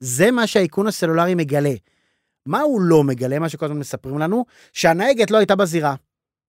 [0.00, 1.74] זה מה שהאיכון הסלולרי מגלה.
[2.46, 4.44] מה הוא לא מגלה, מה שכל הזמן מספרים לנו?
[4.72, 5.94] שהנהגת לא הייתה בזירה.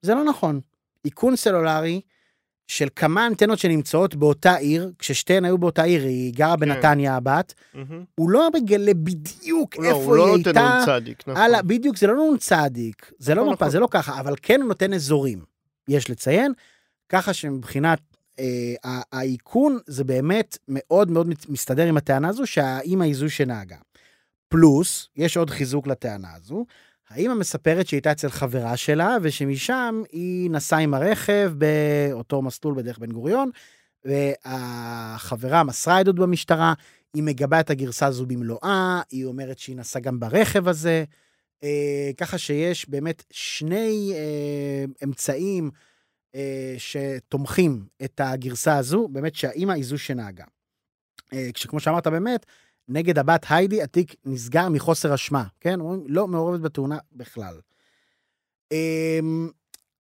[0.02, 0.60] זה לא נכון.
[1.06, 2.02] איכון סלולרי
[2.68, 8.04] של כמה אנטנות שנמצאות באותה עיר, כששתיהן היו באותה עיר, היא גרה בנתניה הבת, מהמם.
[8.16, 10.80] הוא לא מגלה בדיוק לא, איפה הוא לא היא נותן הייתה.
[10.80, 11.42] נ"צ, צדיק, נכון.
[11.42, 12.50] הלאה, בדיוק, זה לא נ"צ,
[13.20, 13.70] זה לא נכון, מפה, נכון.
[13.70, 15.40] זה לא ככה, אבל כן הוא נותן אזורים,
[15.90, 16.54] יש לציין,
[17.10, 18.00] ככה שמבחינת
[18.40, 23.78] אה, האיכון, זה באמת מאוד מאוד מסתדר עם הטענה הזו שהאימא היא זו שנהגה.
[24.50, 26.66] פלוס, יש עוד חיזוק לטענה הזו,
[27.10, 33.00] האימא מספרת שהיא הייתה אצל חברה שלה, ושמשם היא נסעה עם הרכב באותו מסלול בדרך
[33.00, 33.50] בן גוריון,
[34.06, 36.74] והחברה מסרה עדות במשטרה,
[37.14, 41.04] היא מגבה את הגרסה הזו במלואה, היא אומרת שהיא נסעה גם ברכב הזה,
[41.64, 45.72] אה, ככה שיש באמת שני אה, אמצעים
[46.36, 50.46] אה, שתומכים את הגרסה הזו, באמת שהאימא היא זו שנהגה.
[51.34, 52.46] אה, כשכמו שאמרת באמת,
[52.88, 55.80] נגד הבת היידי התיק נסגר מחוסר אשמה, כן?
[55.80, 57.60] אומרים, לא מעורבת בתאונה בכלל.
[58.72, 59.20] אה,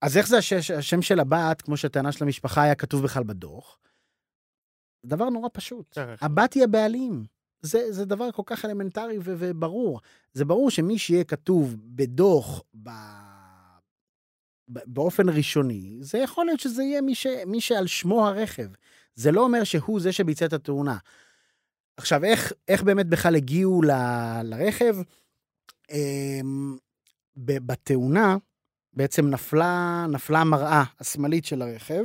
[0.01, 3.79] אז איך זה השש, השם של הבת, כמו שהטענה של המשפחה היה כתוב בכלל בדוח?
[5.05, 5.91] דבר נורא פשוט.
[5.91, 6.23] צריך.
[6.23, 7.25] הבת היא הבעלים.
[7.61, 9.99] זה, זה דבר כל כך אלמנטרי ו- וברור.
[10.33, 12.89] זה ברור שמי שיהיה כתוב בדוח ב...
[14.69, 17.27] ב- באופן ראשוני, זה יכול להיות שזה יהיה מי, ש...
[17.47, 18.67] מי שעל שמו הרכב.
[19.15, 20.97] זה לא אומר שהוא זה שביצע את התאונה.
[21.97, 23.91] עכשיו, איך, איך באמת בכלל הגיעו ל...
[24.43, 24.95] לרכב?
[25.91, 26.77] אמ,
[27.37, 28.37] ב- בתאונה
[28.93, 32.03] בעצם נפלה, נפלה המראה השמאלית של הרכב.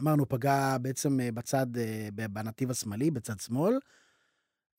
[0.00, 3.78] אמרנו, פגע בעצם אה, בצד, אה, בנתיב השמאלי, בצד שמאל.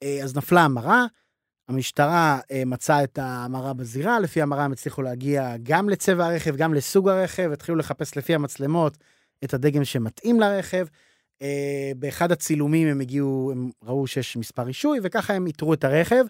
[0.03, 1.05] אה, אז נפלה המראה,
[1.69, 6.73] המשטרה אה, מצאה את ההמרה בזירה, לפי המראה הם הצליחו להגיע גם לצבע הרכב, גם
[6.73, 8.97] לסוג הרכב, התחילו לחפש לפי המצלמות
[9.43, 10.85] את הדגם שמתאים לרכב.
[11.41, 16.25] אה, באחד הצילומים הם הגיעו, הם ראו שיש מספר רישוי, וככה הם איתרו את הרכב.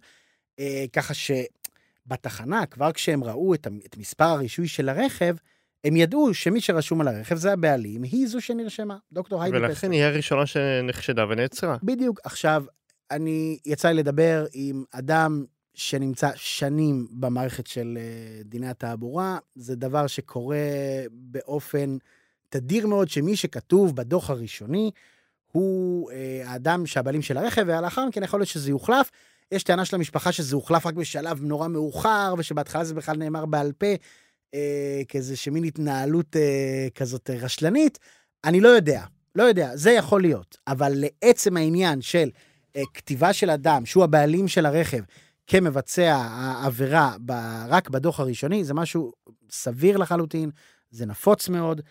[0.93, 5.35] ככה שבתחנה, כבר כשהם ראו את, את מספר הרישוי של הרכב,
[5.83, 9.69] הם ידעו שמי שרשום על הרכב זה הבעלים, היא זו שנרשמה, דוקטור היידי פסטר.
[9.69, 11.77] ולכן היא הראשונה שנחשדה ונעצרה.
[11.83, 12.19] בדיוק.
[12.23, 12.63] עכשיו,
[13.11, 19.37] אני, יצא לי לדבר עם אדם שנמצא שנים במערכת של אה, דיני התעבורה.
[19.55, 20.57] זה דבר שקורה
[21.11, 21.97] באופן
[22.49, 24.91] תדיר מאוד, שמי שכתוב בדוח הראשוני
[25.51, 29.11] הוא אה, האדם שהבעלים של הרכב, ולאחר מכן יכול להיות שזה יוחלף.
[29.51, 33.71] יש טענה של המשפחה שזה הוחלף רק בשלב נורא מאוחר, ושבהתחלה זה בכלל נאמר בעל
[33.71, 33.87] פה,
[34.53, 37.99] אה, כאיזה שמין התנהלות אה, כזאת אה, רשלנית.
[38.45, 39.03] אני לא יודע,
[39.35, 40.57] לא יודע, זה יכול להיות.
[40.67, 42.29] אבל לעצם העניין של
[42.93, 45.01] כתיבה של אדם, שהוא הבעלים של הרכב,
[45.47, 49.11] כמבצע העבירה ב- רק בדוח הראשוני, זה משהו
[49.51, 50.49] סביר לחלוטין,
[50.91, 51.81] זה נפוץ מאוד,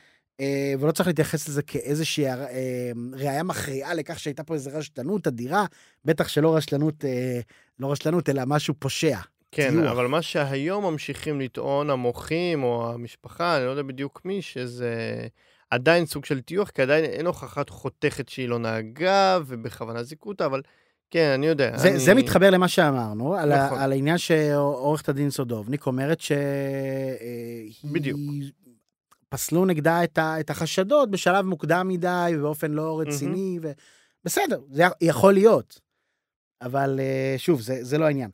[0.40, 5.64] אה, ולא צריך להתייחס לזה כאיזושהי אה, ראייה מכריעה לכך שהייתה פה איזו רשלנות אדירה,
[6.04, 7.40] בטח שלא רשלנות, אה,
[7.78, 9.18] לא רשלנות, אלא משהו פושע.
[9.52, 9.90] כן, טיוח.
[9.90, 15.26] אבל מה שהיום ממשיכים לטעון המוחים או המשפחה, אני לא יודע בדיוק מי, שזה
[15.70, 20.46] עדיין סוג של טיוח, כי עדיין אין הוכחת חותכת שהיא לא נהגה ובכוונה זיכו אותה,
[20.46, 20.62] אבל
[21.10, 21.76] כן, אני יודע.
[21.76, 21.98] זה, אני...
[21.98, 23.78] זה מתחבר למה שאמרנו, על, נכון.
[23.78, 27.92] ה, על העניין שעורכת הדין סודובניק אומרת שהיא...
[27.92, 28.20] בדיוק.
[29.28, 33.72] פסלו נגדה את, ה, את החשדות בשלב מוקדם מדי ובאופן לא רציני, ו...
[34.24, 35.80] בסדר, זה יכול להיות.
[36.62, 38.30] אבל אה, שוב, זה, זה לא העניין.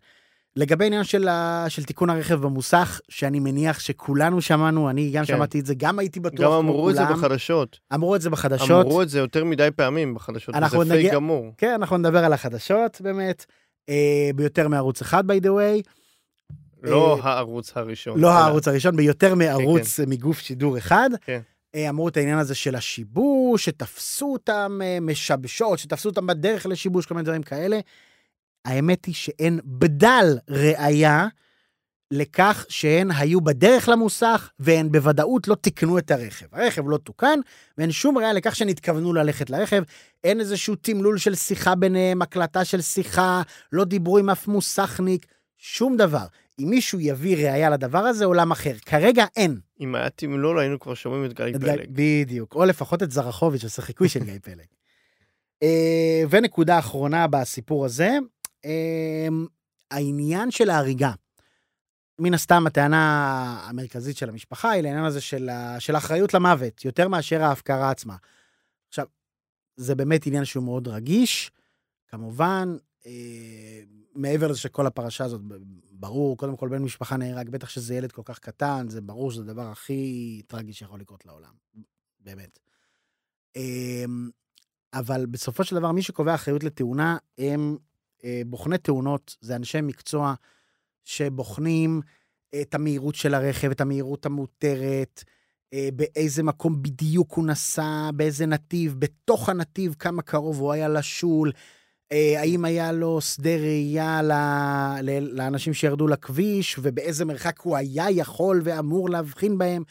[0.57, 5.35] לגבי העניין של, ה, של תיקון הרכב במוסך, שאני מניח שכולנו שמענו, אני גם כן.
[5.35, 7.05] שמעתי את זה, גם הייתי בטוח גם אמרו את זה.
[7.05, 7.79] בחדשות.
[7.95, 8.87] אמרו את זה בחדשות.
[8.87, 11.53] אמרו את זה יותר מדי פעמים בחדשות, אנחנו וזה פייק נגיע- גמור.
[11.59, 13.45] כן, אנחנו נדבר על החדשות באמת,
[13.89, 15.83] אה, ביותר מערוץ אחד, by the way.
[16.83, 18.21] לא אה, הערוץ הראשון.
[18.21, 21.11] לא אלא- הערוץ הראשון, ביותר מערוץ מגוף שידור אחד.
[21.25, 21.41] כן.
[21.75, 27.07] אה, אמרו את העניין הזה של השיבוש, שתפסו אותם אה, משבשות, שתפסו אותם בדרך לשיבוש,
[27.07, 27.81] כל מיני דברים כאלה.
[28.65, 31.27] האמת היא שאין בדל ראייה
[32.11, 36.47] לכך שהן היו בדרך למוסך, והן בוודאות לא תיקנו את הרכב.
[36.53, 37.39] הרכב לא תוקן,
[37.79, 39.83] ואין שום ראיה לכך שהן התכוונו ללכת לרכב.
[40.25, 45.27] אין איזשהו תמלול של שיחה ביניהם, הקלטה של שיחה, לא דיברו עם אף מוסכניק,
[45.59, 46.27] שום דבר.
[46.59, 48.73] אם מישהו יביא ראיה לדבר הזה, עולם אחר.
[48.87, 49.59] כרגע אין.
[49.81, 51.87] אם היה תמלול, היינו כבר שומעים את גיא את פלג.
[51.91, 52.55] בדיוק.
[52.55, 54.67] או לפחות את זרחוביץ', שעושה חיקוי של גיא פלג.
[55.63, 58.19] אה, ונקודה אחרונה בסיפור הזה,
[59.91, 61.13] העניין של ההריגה.
[62.19, 67.43] מן הסתם, הטענה המרכזית של המשפחה היא לעניין הזה של, של האחריות למוות, יותר מאשר
[67.43, 68.17] ההפקרה עצמה.
[68.89, 69.07] עכשיו,
[69.77, 71.51] זה באמת עניין שהוא מאוד רגיש.
[72.09, 73.81] כמובן, אה,
[74.15, 75.41] מעבר לזה שכל הפרשה הזאת,
[75.93, 79.43] ברור, קודם כל בן משפחה נהרג, בטח שזה ילד כל כך קטן, זה ברור שזה
[79.43, 81.53] הדבר הכי טרגי שיכול לקרות לעולם,
[82.21, 82.59] באמת.
[83.57, 84.05] אה,
[84.95, 87.77] אבל בסופו של דבר, מי שקובע אחריות לתאונה הם
[88.47, 90.35] בוחני תאונות, זה אנשי מקצוע
[91.05, 92.01] שבוחנים
[92.61, 95.25] את המהירות של הרכב, את המהירות המותרת,
[95.73, 101.53] אה, באיזה מקום בדיוק הוא נסע, באיזה נתיב, בתוך הנתיב, כמה קרוב הוא היה לשול,
[102.13, 104.21] אה, האם היה לו שדה ראייה
[105.21, 109.83] לאנשים שירדו לכביש, ובאיזה מרחק הוא היה יכול ואמור להבחין בהם.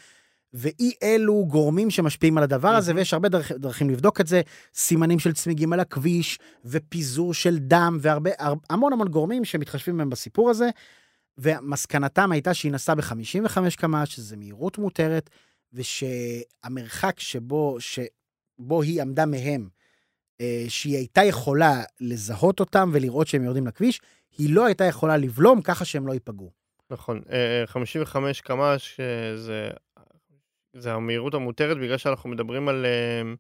[0.54, 2.96] ואי אלו גורמים שמשפיעים על הדבר הזה.
[2.96, 4.42] ויש הרבה דרכ, דרכים לבדוק את זה,
[4.76, 10.10] סימנים של צמיגים על הכביש, ופיזור של דם, והרבה, הר- המון המון גורמים שמתחשבים בהם
[10.10, 10.70] בסיפור הזה,
[11.38, 15.30] ומסקנתם הייתה שהיא נסעה ב-55 קמ"ש, שזה מהירות מותרת,
[15.74, 19.68] ושהמרחק שבו, שבו היא עמדה מהם,
[20.42, 24.02] אה, שהיא הייתה יכולה לזהות אותם ולראות שהם יורדים לכביש,
[24.38, 26.52] היא לא הייתה יכולה לבלום ככה שהם לא ייפגעו.
[26.90, 29.70] נכון, אה, 55 קמ"ש אה, זה,
[30.76, 33.34] זה המהירות המותרת בגלל שאנחנו מדברים על אה,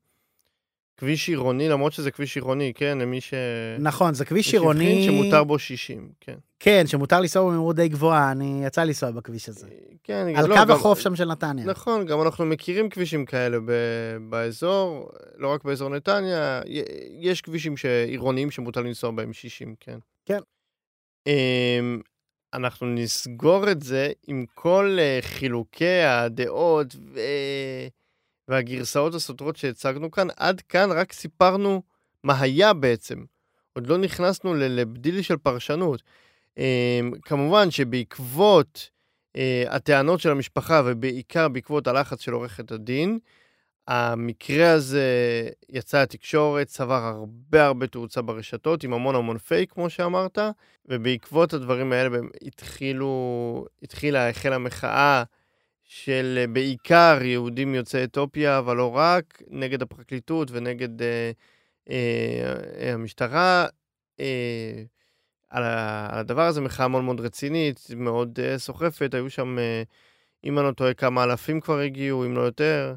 [0.98, 3.34] כביש עירוני, למרות שזה כביש עירוני, כן, למי ש...
[3.80, 5.06] נכון, זה כביש עירוני...
[5.06, 6.36] שמותר בו 60, כן.
[6.60, 9.67] כן, שמותר לנסוע במהירות די גבוהה, אני יצא לנסוע בכביש הזה.
[10.04, 11.65] כן, על לא, קו גם- החוף שם של נתניה.
[11.65, 16.62] נכון, גם אנחנו מכירים כבישים כאלה ב- באזור, לא רק באזור נתניה,
[17.19, 17.76] יש כבישים
[18.08, 19.98] עירוניים שמותר לנסוע בהם 60, כן.
[20.26, 20.39] כן.
[22.53, 27.19] אנחנו נסגור את זה עם כל אה, חילוקי הדעות ו...
[28.47, 30.27] והגרסאות הסותרות שהצגנו כאן.
[30.37, 31.81] עד כאן רק סיפרנו
[32.23, 33.23] מה היה בעצם.
[33.73, 36.03] עוד לא נכנסנו לבדיל של פרשנות.
[36.57, 38.89] אמ, כמובן שבעקבות
[39.35, 43.19] אה, הטענות של המשפחה, ובעיקר בעקבות הלחץ של עורכת הדין,
[43.88, 45.08] המקרה הזה
[45.69, 50.39] יצא לתקשורת, צבר הרבה הרבה תאוצה ברשתות, עם המון המון פייק, כמו שאמרת,
[50.86, 55.24] ובעקבות הדברים האלה התחילו, התחילה, החלה מחאה
[55.84, 61.32] של אה, בעיקר יהודים יוצאי אתיופיה, אבל לא רק, נגד הפרקליטות ונגד אה,
[61.89, 63.65] אה, אה, המשטרה.
[64.19, 64.84] אה,
[65.50, 65.63] על,
[66.19, 69.88] הדבר הזה, מחאה מאוד מאוד רצינית, מאוד uh, סוחפת, היו שם, uh,
[70.43, 72.96] אם אני לא טועה, כמה אלפים כבר הגיעו, אם לא יותר.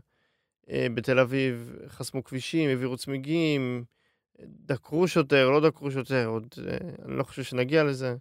[0.69, 3.85] Uh, בתל אביב חסמו כבישים, העבירו צמיגים,
[4.41, 8.17] דקרו שוטר, לא דקרו שוטר, עוד, uh, אני לא חושב שנגיע לזה.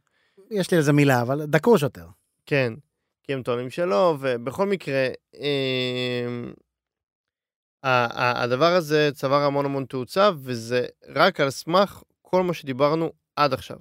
[0.51, 2.08] יש לי איזה מילה, אבל דקרו שוטר.
[2.45, 2.73] כן,
[3.23, 6.25] כי הם טוענים שלא, ובכל מקרה, אה,
[7.84, 13.12] ה- ה- הדבר הזה צבר המון המון תאוצה, וזה רק על סמך כל מה שדיברנו
[13.36, 13.77] עד עכשיו.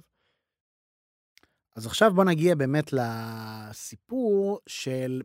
[1.75, 5.21] אז עכשיו בוא נגיע באמת לסיפור של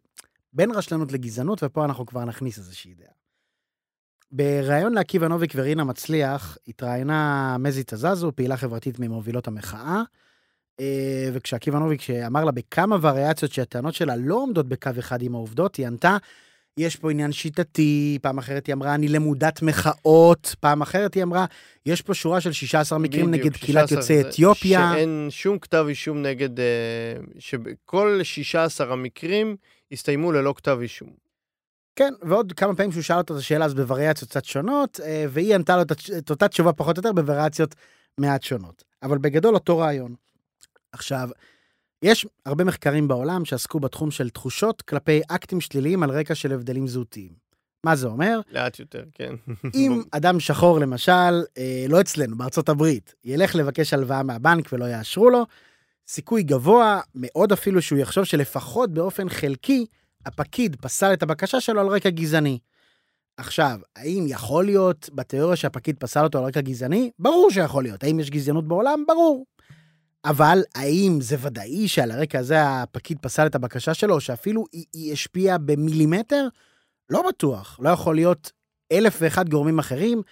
[0.52, 3.19] בין רשלנות לגזענות, ופה אנחנו כבר נכניס איזושהי דעה.
[4.32, 10.02] בריאיון לעקיבא נוביק ורינה מצליח, התראיינה מזי תזזו, פעילה חברתית ממובילות המחאה,
[10.80, 15.76] אה, וכשעקיבא נוביק אמר לה בכמה וריאציות שהטענות שלה לא עומדות בקו אחד עם העובדות,
[15.76, 16.16] היא ענתה,
[16.76, 21.46] יש פה עניין שיטתי, פעם אחרת היא אמרה, אני למודת מחאות, פעם אחרת היא אמרה,
[21.86, 24.92] יש פה שורה של 16 מקרים בדיוק, נגד קהילת 16 יוצאי אתיופיה.
[24.94, 26.60] שאין שום כתב אישום נגד...
[26.60, 26.64] אה,
[27.38, 29.56] שכל 16 המקרים
[29.92, 31.29] הסתיימו ללא כתב אישום.
[32.00, 35.54] כן, ועוד כמה פעמים שהוא שאל אותו את השאלה הזו בווריאציות קצת שונות, אה, והיא
[35.54, 35.82] ענתה לו
[36.18, 37.74] את אותה תשובה פחות או יותר בווריאציות
[38.18, 38.84] מעט שונות.
[39.02, 40.14] אבל בגדול אותו רעיון.
[40.92, 41.30] עכשיו,
[42.02, 46.86] יש הרבה מחקרים בעולם שעסקו בתחום של תחושות כלפי אקטים שליליים על רקע של הבדלים
[46.86, 47.32] זהותיים.
[47.84, 48.40] מה זה אומר?
[48.52, 49.34] לאט יותר, כן.
[49.74, 55.30] אם אדם שחור למשל, אה, לא אצלנו, בארצות הברית, ילך לבקש הלוואה מהבנק ולא יאשרו
[55.30, 55.46] לו,
[56.08, 59.86] סיכוי גבוה מאוד אפילו שהוא יחשוב שלפחות באופן חלקי,
[60.26, 62.58] הפקיד פסל את הבקשה שלו על רקע גזעני.
[63.36, 67.10] עכשיו, האם יכול להיות בתיאוריה שהפקיד פסל אותו על רקע גזעני?
[67.18, 68.04] ברור שיכול להיות.
[68.04, 69.04] האם יש גזענות בעולם?
[69.08, 69.46] ברור.
[70.24, 75.12] אבל האם זה ודאי שעל הרקע הזה הפקיד פסל את הבקשה שלו, שאפילו היא, היא
[75.12, 76.48] השפיעה במילימטר?
[77.10, 77.80] לא בטוח.
[77.82, 78.52] לא יכול להיות
[78.92, 80.22] אלף ואחד גורמים אחרים.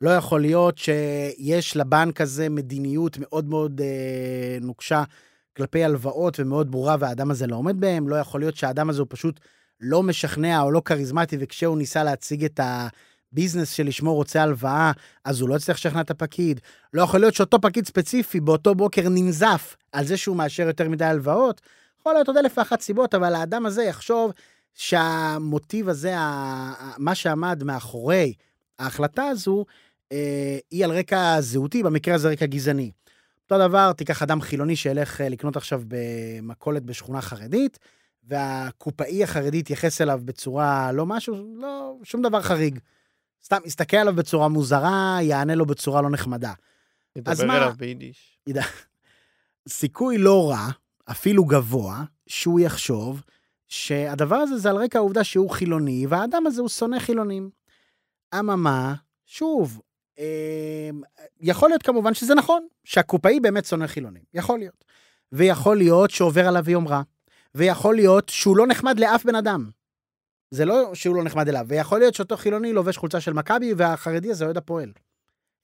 [0.00, 5.04] לא יכול להיות שיש לבנק הזה מדיניות מאוד מאוד אה, נוקשה
[5.56, 9.06] כלפי הלוואות ומאוד ברורה והאדם הזה לא עומד בהם, לא יכול להיות שהאדם הזה הוא
[9.10, 9.40] פשוט
[9.80, 14.92] לא משכנע או לא כריזמטי, וכשהוא ניסה להציג את הביזנס שלשמו רוצה הלוואה,
[15.24, 16.60] אז הוא לא הצליח לשכנע את הפקיד.
[16.92, 21.04] לא יכול להיות שאותו פקיד ספציפי באותו בוקר ננזף על זה שהוא מאשר יותר מדי
[21.04, 21.60] הלוואות.
[22.00, 24.32] יכול להיות עוד אלף ואחת סיבות, אבל האדם הזה יחשוב
[24.74, 26.14] שהמוטיב הזה,
[26.98, 28.32] מה שעמד מאחורי
[28.78, 29.64] ההחלטה הזו,
[30.12, 32.90] אה, היא על רקע זהותי, במקרה הזה רקע גזעני.
[33.50, 37.78] אותו דבר, תיקח אדם חילוני שילך אה, לקנות עכשיו במכולת בשכונה חרדית,
[38.24, 42.78] והקופאי החרדי יתייחס אליו בצורה לא משהו, לא, שום דבר חריג.
[43.44, 46.52] סתם יסתכל עליו בצורה מוזרה, יענה לו בצורה לא נחמדה.
[47.16, 48.38] ידבר אליו ביידיש.
[49.68, 50.68] סיכוי לא רע,
[51.10, 53.22] אפילו גבוה, שהוא יחשוב
[53.68, 57.50] שהדבר הזה זה על רקע העובדה שהוא חילוני, והאדם הזה הוא שונא חילונים.
[58.38, 58.94] אממה,
[59.26, 59.80] שוב,
[61.40, 64.22] יכול להיות כמובן שזה נכון, שהקופאי באמת שונא חילונים.
[64.34, 64.84] יכול להיות.
[65.32, 67.02] ויכול להיות שעובר עליו יום רע.
[67.54, 69.70] ויכול להיות שהוא לא נחמד לאף בן אדם.
[70.50, 74.30] זה לא שהוא לא נחמד אליו, ויכול להיות שאותו חילוני לובש חולצה של מכבי, והחרדי
[74.30, 74.92] הזה אוהד הפועל.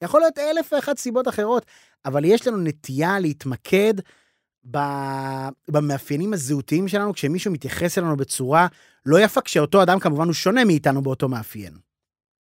[0.03, 1.67] יכול להיות אלף ואחת סיבות אחרות,
[2.05, 3.95] אבל יש לנו נטייה להתמקד
[5.69, 8.67] במאפיינים הזהותיים שלנו, כשמישהו מתייחס אלינו בצורה
[9.07, 11.73] לא יפה, כשאותו אדם כמובן הוא שונה מאיתנו באותו מאפיין.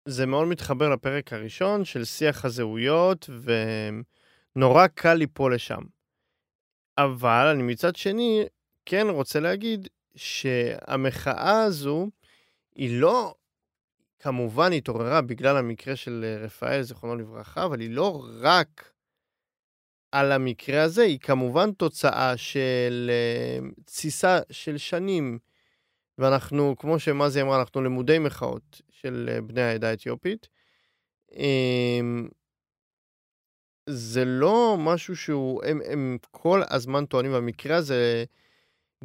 [0.09, 3.29] זה מאוד מתחבר לפרק הראשון של שיח הזהויות,
[4.55, 5.81] ונורא קל ליפול לשם.
[6.97, 8.45] אבל אני מצד שני
[8.85, 12.09] כן רוצה להגיד שהמחאה הזו
[12.75, 13.35] היא לא,
[14.19, 18.91] כמובן התעוררה בגלל המקרה של רפאל, זיכרונו לברכה, אבל היא לא רק
[20.11, 25.39] על המקרה הזה, היא כמובן תוצאה של אה, תסיסה של שנים,
[26.17, 30.47] ואנחנו, כמו שמזי אמרה, אנחנו למודי מחאות של אה, בני העדה האתיופית.
[31.35, 32.27] אמ,
[33.89, 38.23] זה לא משהו שהוא, הם, הם כל הזמן טוענים במקרה הזה,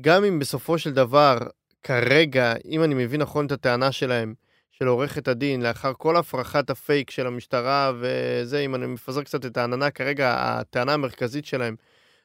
[0.01, 1.38] גם אם בסופו של דבר,
[1.82, 4.34] כרגע, אם אני מבין נכון את הטענה שלהם,
[4.78, 9.57] של עורכת הדין, לאחר כל הפרחת הפייק של המשטרה וזה, אם אני מפזר קצת את
[9.57, 11.76] העננה, כרגע הטענה המרכזית שלהם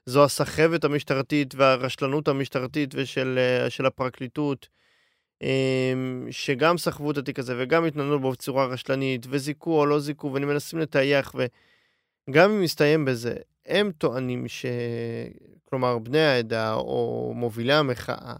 [0.05, 3.39] זו הסחבת המשטרתית והרשלנות המשטרתית ושל
[3.69, 4.69] של הפרקליטות,
[6.31, 10.79] שגם סחבו את התיק הזה וגם התנהלו בו בצורה רשלנית, וזיכו או לא זיכו, ומנסים
[10.79, 11.35] לטייח,
[12.29, 13.35] וגם אם מסתיים בזה,
[13.65, 14.65] הם טוענים ש...
[15.65, 18.35] כלומר, בני העדה או מובילי המחאה,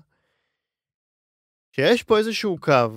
[1.72, 2.88] שיש פה איזשהו קו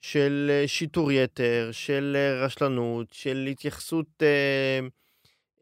[0.00, 4.80] של אה, שיטור יתר, של אה, רשלנות, של התייחסות אה,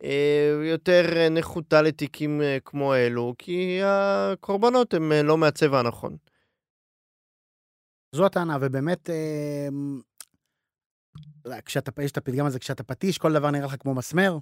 [0.05, 6.17] אה, יותר נחותה לתיקים אה, כמו אלו, כי הקורבנות הם לא מהצבע הנכון.
[8.13, 9.69] זו הטענה, ובאמת, אה,
[11.61, 14.39] כשאתה, יש את הפתגם הזה, כשאתה פטיש, כל דבר נראה לך כמו מסמר,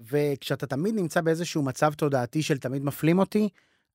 [0.00, 3.48] וכשאתה תמיד נמצא באיזשהו מצב תודעתי של תמיד מפלים אותי,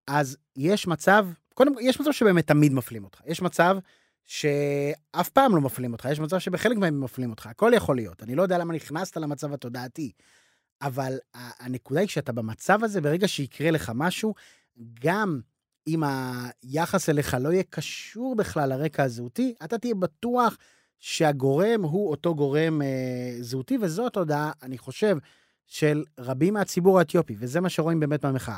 [0.07, 3.21] אז יש מצב, קודם כל, יש מצב שבאמת תמיד מפלים אותך.
[3.25, 3.77] יש מצב
[4.25, 8.23] שאף פעם לא מפלים אותך, יש מצב שבחלק מהם מפלים אותך, הכל יכול להיות.
[8.23, 10.11] אני לא יודע למה נכנסת למצב התודעתי,
[10.81, 14.33] אבל הנקודה היא שאתה במצב הזה, ברגע שיקרה לך משהו,
[14.99, 15.39] גם
[15.88, 20.57] אם היחס אליך לא יהיה קשור בכלל לרקע הזהותי, אתה תהיה בטוח
[20.99, 25.17] שהגורם הוא אותו גורם אה, זהותי, וזו התודעה, אני חושב,
[25.67, 28.57] של רבים מהציבור האתיופי, וזה מה שרואים באמת במחאה.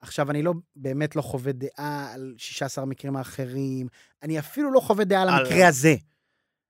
[0.00, 3.86] עכשיו, אני לא, באמת לא חווה דעה על 16 המקרים האחרים,
[4.22, 5.94] אני אפילו לא חווה דעה על המקרה הזה.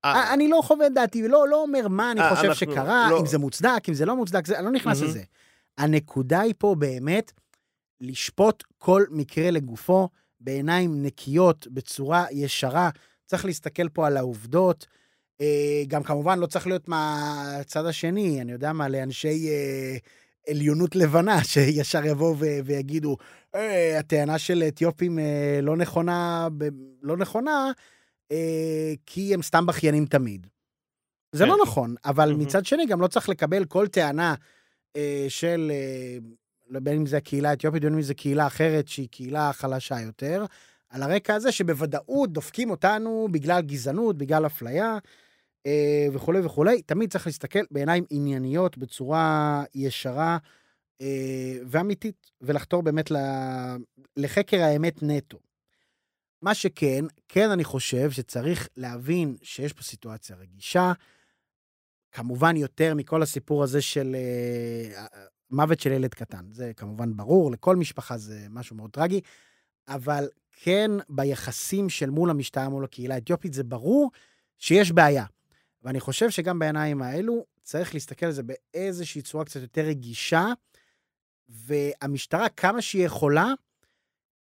[0.05, 0.35] אה.
[0.35, 3.21] אני לא חווה את דעתי, לא, לא אומר מה אני אה, חושב שקרה, לא...
[3.21, 5.23] אם זה מוצדק, אם זה לא מוצדק, זה, אני לא נכנס לזה.
[5.79, 7.33] הנקודה היא פה באמת
[8.03, 10.09] לשפוט כל מקרה לגופו
[10.41, 12.91] בעיניים נקיות, בצורה ישרה.
[13.27, 14.87] צריך להסתכל פה על העובדות.
[15.41, 19.97] אה, גם כמובן לא צריך להיות מהצד השני, אני יודע מה, לאנשי אה,
[20.49, 23.17] עליונות לבנה, שישר יבואו ויגידו,
[23.55, 25.19] אה, הטענה של אתיופים
[25.63, 26.49] לא נכונה,
[27.03, 27.73] לא נכונה,
[29.07, 30.47] כי הם סתם בכיינים תמיד.
[31.33, 31.63] זה לא כן.
[31.63, 34.35] נכון, אבל מצד שני גם לא צריך לקבל כל טענה
[35.29, 35.73] של,
[36.81, 40.45] בין אם זה הקהילה האתיופית, בין אם זה קהילה אחרת שהיא קהילה חלשה יותר,
[40.89, 44.99] על הרקע הזה שבוודאות דופקים אותנו בגלל גזענות, בגלל אפליה.
[45.67, 50.39] אה, וכולי וכולי, תמיד צריך להסתכל בעיניים ענייניות, בצורה ישרה
[51.01, 53.11] אה, ואמיתית, ולחתור באמת
[54.17, 55.39] לחקר האמת נטו.
[56.43, 60.93] מה שכן, כן אני חושב שצריך להבין שיש פה סיטואציה רגישה,
[62.13, 65.07] כמובן יותר מכל הסיפור הזה של אה,
[65.53, 66.45] מוות של ילד קטן.
[66.53, 69.21] זה כמובן ברור, לכל משפחה זה משהו מאוד טרגי,
[69.89, 74.11] אבל כן ביחסים של מול המשטרה, מול הקהילה האתיופית, זה ברור
[74.59, 75.25] שיש בעיה.
[75.83, 80.47] ואני חושב שגם בעיניים האלו צריך להסתכל על זה באיזושהי צורה קצת יותר רגישה,
[81.49, 83.53] והמשטרה, כמה שהיא יכולה,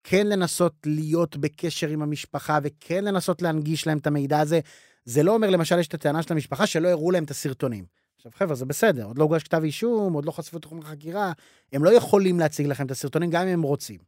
[0.04, 4.60] כן לנסות להיות בקשר עם המשפחה וכן לנסות להנגיש להם את המידע הזה.
[5.06, 7.86] זה לא אומר, למשל, יש את הטענה של המשפחה שלא הראו להם את הסרטונים.
[8.20, 11.32] עכשיו, חבר'ה, זה בסדר, עוד לא הוגש כתב אישום, עוד לא חשפו את תחום החקירה,
[11.74, 14.00] הם לא יכולים להציג לכם את הסרטונים גם אם הם רוצים.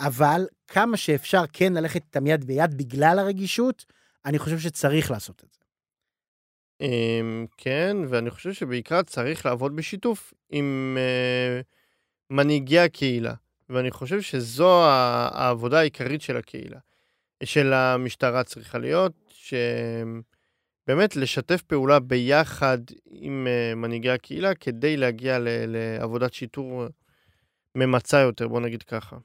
[0.00, 3.84] אבל כמה שאפשר כן ללכת איתם יד ביד בגלל הרגישות,
[4.24, 5.58] אני חושב שצריך לעשות את זה.
[6.80, 11.60] אמ, כן, ואני חושב שבעיקר צריך לעבוד בשיתוף עם אה,
[12.30, 13.34] מנהיגי הקהילה,
[13.68, 16.78] ואני חושב שזו העבודה העיקרית של הקהילה,
[17.44, 19.12] של המשטרה צריכה להיות,
[20.84, 22.78] שבאמת לשתף פעולה ביחד
[23.10, 26.84] עם אה, מנהיגי הקהילה כדי להגיע לעבודת שיטור
[27.74, 29.16] ממצה יותר, בוא נגיד ככה.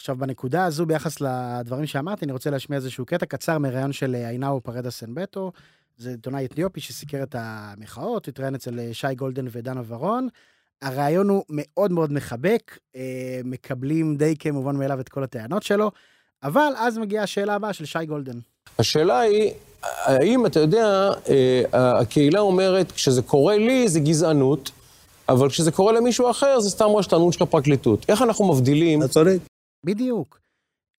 [0.00, 4.28] עכשיו, בנקודה הזו, ביחס לדברים שאמרתי, אני רוצה להשמיע איזשהו קטע קצר מראיון של אה,
[4.28, 5.52] עינאו פרדה סנבטו,
[5.96, 10.28] זה עיתונאי אתיופי שסיקר את המחאות, התראיין אצל אה, שי גולדן ודנה ורון.
[10.82, 15.90] הרעיון הוא מאוד מאוד מחבק, אה, מקבלים די כמובן מאליו את כל הטענות שלו,
[16.42, 18.38] אבל אז מגיעה השאלה הבאה של שי גולדן.
[18.78, 19.52] השאלה היא,
[19.82, 21.10] האם אתה יודע,
[21.72, 24.70] הקהילה אומרת, כשזה קורה לי זה גזענות,
[25.28, 28.06] אבל כשזה קורה למישהו אחר זה סתם רשתנות של הפרקליטות.
[28.08, 29.02] איך אנחנו מבדילים?
[29.02, 29.38] אתה צודק.
[29.86, 30.40] בדיוק.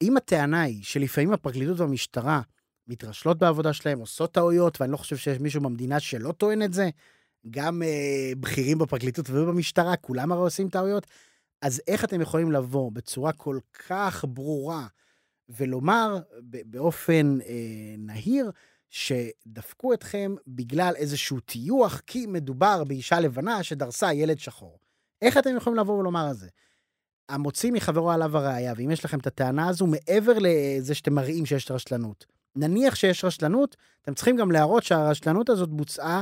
[0.02, 2.42] אם הטענה היא שלפעמים הפרקליטות והמשטרה
[2.88, 6.90] מתרשלות בעבודה שלהם, עושות טעויות, ואני לא חושב שיש מישהו במדינה שלא טוען את זה,
[7.50, 11.08] גם אה, בכירים בפרקליטות ובמשטרה, כולם הרי עושים טעויות,
[11.62, 14.88] אז איך אתם יכולים לבוא בצורה כל כך ברורה
[15.50, 16.20] ולומר
[16.66, 18.52] באופן אה, נהיר
[18.90, 24.80] שדפקו אתכם בגלל איזשהו טיוח, כי מדובר באישה לבנה שדרסה ילד שחור.
[25.22, 26.50] איך אתם יכולים לבוא ולומר את זה?
[27.30, 31.72] המוציא מחברו עליו הראייה, ואם יש לכם את הטענה הזו, מעבר לזה שאתם מראים שיש
[31.72, 32.26] רשלנות,
[32.56, 36.22] נניח שיש רשלנות, אתם צריכים גם להראות שהרשלנות הזאת בוצעה,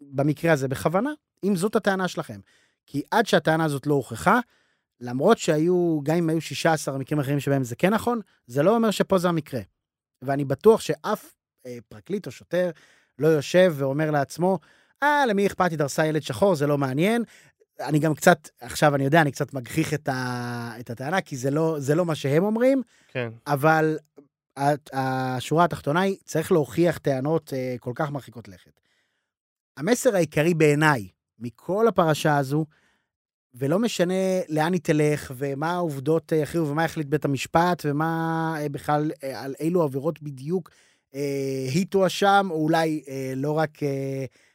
[0.00, 1.10] במקרה הזה, בכוונה,
[1.44, 2.40] אם זאת הטענה שלכם.
[2.86, 4.40] כי עד שהטענה הזאת לא הוכחה,
[5.00, 8.90] למרות שהיו, גם אם היו 16 מקרים אחרים שבהם זה כן נכון, זה לא אומר
[8.90, 9.60] שפה זה המקרה.
[10.22, 11.34] ואני בטוח שאף
[11.66, 12.70] אה, פרקליט או שוטר
[13.18, 14.58] לא יושב ואומר לעצמו,
[15.02, 17.24] אה, למי אכפת, היא דרסה ילד שחור, זה לא מעניין.
[17.80, 21.50] אני גם קצת, עכשיו אני יודע, אני קצת מגחיך את, ה, את הטענה, כי זה
[21.50, 23.30] לא, זה לא מה שהם אומרים, כן.
[23.46, 23.98] אבל
[24.92, 28.80] השורה התחתונה היא, צריך להוכיח טענות uh, כל כך מרחיקות לכת.
[29.76, 32.66] המסר העיקרי בעיניי, מכל הפרשה הזו,
[33.54, 34.14] ולא משנה
[34.48, 39.54] לאן היא תלך, ומה העובדות יכריעו, ומה יחליט בית המשפט, ומה uh, בכלל, uh, על
[39.60, 40.70] אילו עבירות בדיוק
[41.12, 41.16] uh,
[41.74, 43.86] היא תואשם, או אולי uh, לא רק uh,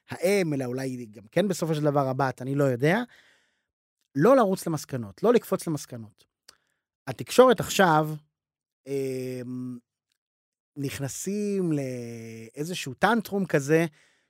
[0.09, 3.01] האם, אלא אולי גם כן בסופו של דבר הבת, אני לא יודע.
[4.15, 6.25] לא לרוץ למסקנות, לא לקפוץ למסקנות.
[7.07, 8.09] התקשורת עכשיו,
[8.87, 9.41] אה,
[10.77, 13.85] נכנסים לאיזשהו טנטרום כזה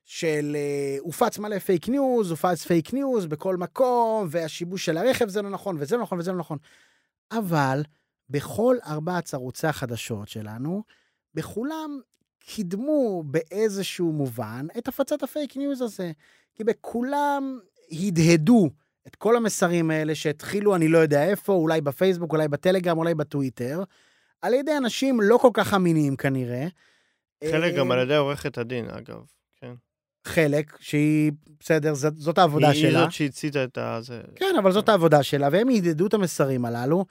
[0.08, 5.42] של אה, הופץ מלא פייק ניוז, הופץ פייק ניוז בכל מקום, והשיבוש של הרכב זה
[5.42, 6.58] לא נכון, וזה לא נכון, וזה לא נכון.
[7.32, 7.84] אבל
[8.30, 10.84] בכל ארבעת ערוצי החדשות שלנו,
[11.34, 12.00] בכולם
[12.40, 16.12] קידמו באיזשהו מובן את הפצת הפייק ניוז הזה.
[16.56, 17.60] כי בכולם
[17.92, 18.70] הדהדו
[19.08, 23.84] את כל המסרים האלה שהתחילו, אני לא יודע איפה, אולי בפייסבוק, אולי בטלגרם, אולי בטוויטר,
[24.42, 26.68] על ידי אנשים לא כל כך אמינים כנראה.
[27.52, 29.37] חלק גם על ידי עורכת הדין, אגב.
[30.28, 33.00] חלק, שהיא, בסדר, זאת, זאת העבודה היא שלה.
[33.00, 33.98] היא זאת שהציתה את ה...
[34.02, 34.22] זה...
[34.36, 37.06] כן, אבל זאת העבודה שלה, והם ידדו את המסרים הללו,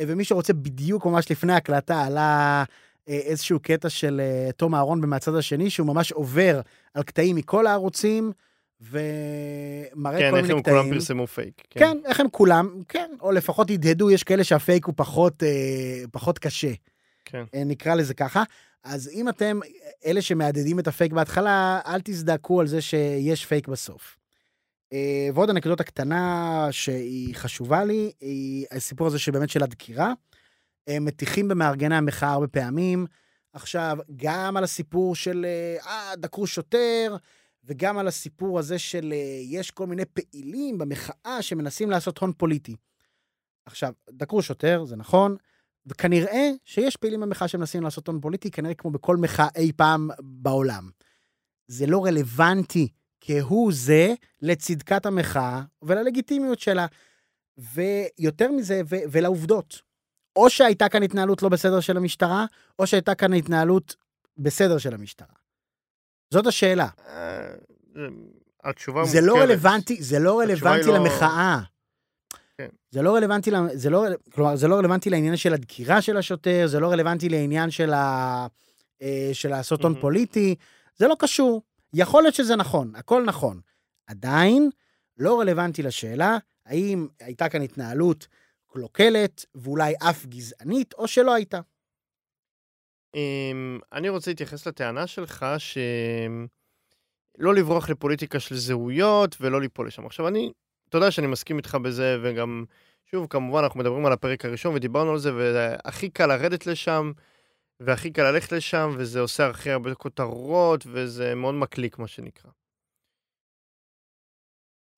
[0.00, 2.64] ומי שרוצה בדיוק ממש לפני ההקלטה עלה
[3.08, 6.60] אה, איזשהו קטע של אה, תום אהרון מהצד השני, שהוא ממש עובר
[6.94, 8.32] על קטעים מכל הערוצים,
[8.80, 10.50] ומראה כן, כל מיני קטעים.
[10.50, 11.62] כן, איך הם כולם פרסמו פייק.
[11.70, 11.80] כן.
[11.80, 16.38] כן, איך הם כולם, כן, או לפחות הדהדו, יש כאלה שהפייק הוא פחות, אה, פחות
[16.38, 16.72] קשה.
[17.24, 17.44] כן.
[17.54, 18.42] אה, נקרא לזה ככה.
[18.84, 19.60] אז אם אתם
[20.06, 24.16] אלה שמהדהדים את הפייק בהתחלה, אל תזדעקו על זה שיש פייק בסוף.
[24.92, 30.12] אה, ועוד אנקדוטה קטנה שהיא חשובה לי, היא הסיפור הזה שבאמת של הדקירה.
[30.86, 33.06] הם מטיחים במארגני המחאה הרבה פעמים.
[33.52, 35.46] עכשיו, גם על הסיפור של,
[35.86, 37.16] אה, דקרו שוטר,
[37.64, 42.76] וגם על הסיפור הזה של אה, יש כל מיני פעילים במחאה שמנסים לעשות הון פוליטי.
[43.66, 45.36] עכשיו, דקרו שוטר, זה נכון,
[45.86, 50.90] וכנראה שיש פעילים במחאה שמנסים לעשות הון פוליטי, כנראה כמו בכל מחאה אי פעם בעולם.
[51.66, 52.88] זה לא רלוונטי
[53.20, 56.86] כהוא זה לצדקת המחאה וללגיטימיות שלה.
[57.56, 59.82] ויותר מזה, ו- ולעובדות.
[60.36, 62.46] או שהייתה כאן התנהלות לא בסדר של המשטרה,
[62.78, 63.96] או שהייתה כאן התנהלות
[64.38, 65.34] בסדר של המשטרה.
[66.30, 66.88] זאת השאלה.
[67.06, 67.54] אה,
[68.64, 70.94] התשובה זה לא רלוונטי, זה לא רלוונטי לא...
[70.94, 71.58] למחאה.
[72.58, 72.68] כן.
[72.90, 76.80] זה לא רלוונטי, זה לא, כלומר, זה לא רלוונטי לעניין של הדקירה של השוטר, זה
[76.80, 78.46] לא רלוונטי לעניין של, ה,
[79.02, 80.54] אה, של לעשות הון פוליטי,
[80.96, 81.62] זה לא קשור.
[81.94, 83.60] יכול להיות שזה נכון, הכל נכון.
[84.06, 84.70] עדיין,
[85.18, 88.26] לא רלוונטי לשאלה האם הייתה כאן התנהלות
[88.66, 91.60] קלוקלת ואולי אף גזענית, או שלא הייתה?
[93.14, 100.06] אמ, אני רוצה להתייחס לטענה שלך שלא לברוח לפוליטיקה של זהויות ולא ליפול לשם.
[100.06, 100.52] עכשיו, אני,
[100.92, 102.64] אתה יודע שאני מסכים איתך בזה, וגם,
[103.04, 107.12] שוב, כמובן, אנחנו מדברים על הפרק הראשון ודיברנו על זה, והכי קל לרדת לשם,
[107.80, 112.50] והכי קל ללכת לשם, וזה עושה הכי הרבה כותרות, וזה מאוד מקליק, מה שנקרא.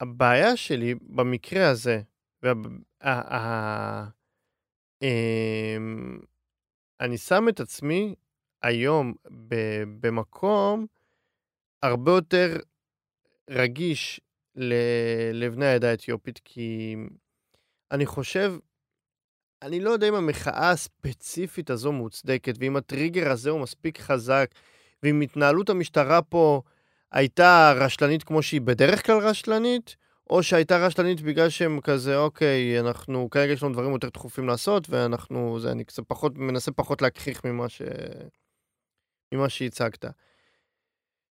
[0.01, 2.01] הבעיה שלי במקרה הזה,
[2.42, 2.53] וה...
[5.03, 6.18] אמ,
[7.01, 8.14] אני שם את עצמי
[8.62, 9.14] היום
[10.01, 10.86] במקום
[11.82, 12.57] הרבה יותר
[13.51, 14.20] רגיש
[15.32, 16.96] לבני העדה האתיופית, כי
[17.90, 18.55] אני חושב,
[19.62, 24.50] אני לא יודע אם המחאה הספציפית הזו מוצדקת, ואם הטריגר הזה הוא מספיק חזק,
[25.02, 26.62] ואם התנהלות המשטרה פה
[27.12, 29.96] הייתה רשלנית כמו שהיא בדרך כלל רשלנית,
[30.30, 34.90] או שהייתה רשלנית בגלל שהם כזה, אוקיי, אנחנו, כרגע יש לנו דברים יותר דחופים לעשות,
[34.90, 37.82] ואנחנו, זה, אני קצת פחות, מנסה פחות להכחיך ממה ש...
[39.32, 40.05] ממה שהצגת.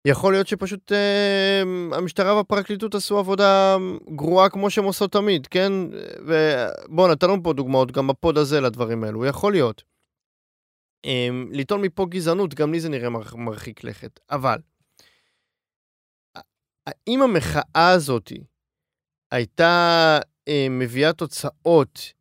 [0.05, 3.77] יכול להיות שפשוט אה, המשטרה והפרקליטות עשו עבודה
[4.17, 5.73] גרועה כמו שהם עושות תמיד, כן?
[6.27, 9.83] ובואו, נתנו פה דוגמאות גם בפוד הזה לדברים האלו, יכול להיות.
[11.05, 14.21] אה, לטעון מפה גזענות, גם לי זה נראה מרחיק לכת.
[14.31, 14.59] אבל,
[16.87, 18.39] האם המחאה הזאתי
[19.31, 22.13] הייתה אה, מביאה תוצאות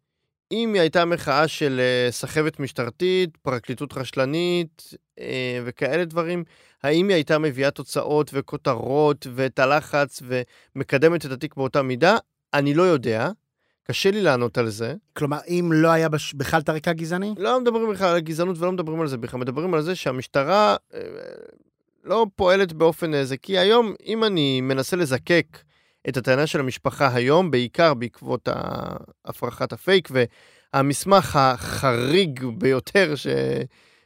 [0.51, 6.43] אם היא הייתה מחאה של אה, סחבת משטרתית, פרקליטות רשלנית אה, וכאלה דברים,
[6.83, 10.21] האם היא הייתה מביאה תוצאות וכותרות ואת הלחץ
[10.75, 12.17] ומקדמת את התיק באותה מידה?
[12.53, 13.29] אני לא יודע.
[13.83, 14.93] קשה לי לענות על זה.
[15.13, 16.33] כלומר, אם לא היה בש...
[16.33, 17.33] בכלל את הרקע הגזעני?
[17.37, 20.99] לא מדברים בכלל על גזענות ולא מדברים על זה בכלל, מדברים על זה שהמשטרה אה,
[22.03, 23.37] לא פועלת באופן איזה.
[23.37, 25.57] כי היום, אם אני מנסה לזקק
[26.09, 28.49] את הטענה של המשפחה היום, בעיקר בעקבות
[29.25, 30.09] הפרחת הפייק,
[30.73, 33.13] והמסמך החריג ביותר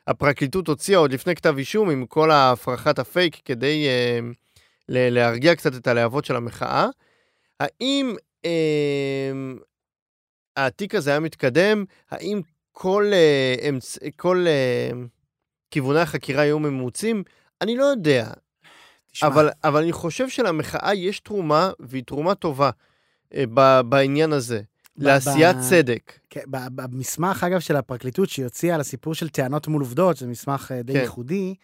[0.10, 4.36] שהפרקליטות הוציאה עוד לפני כתב אישום, עם כל הפרחת הפייק, כדי uh,
[4.90, 6.88] להרגיע קצת את הלהבות של המחאה.
[7.60, 8.50] האם uh,
[10.58, 11.86] התיק הזה היה מתקדם?
[12.12, 12.42] האם
[12.72, 13.98] כל, uh, אמצ...
[14.16, 14.96] כל uh,
[15.72, 17.24] כיווני החקירה היו ממוצים?
[17.62, 18.30] אני לא יודע.
[19.24, 22.70] אבל, אבל אני חושב שלמחאה יש תרומה, והיא תרומה טובה
[23.34, 23.44] אה,
[23.84, 24.62] בעניין הזה,
[24.98, 26.20] לעשיית צדק.
[26.30, 30.72] כן, במסמך, אגב, של הפרקליטות, שהיא הוציאה על הסיפור של טענות מול עובדות, זה מסמך
[30.76, 31.00] אה, די כן.
[31.00, 31.56] ייחודי,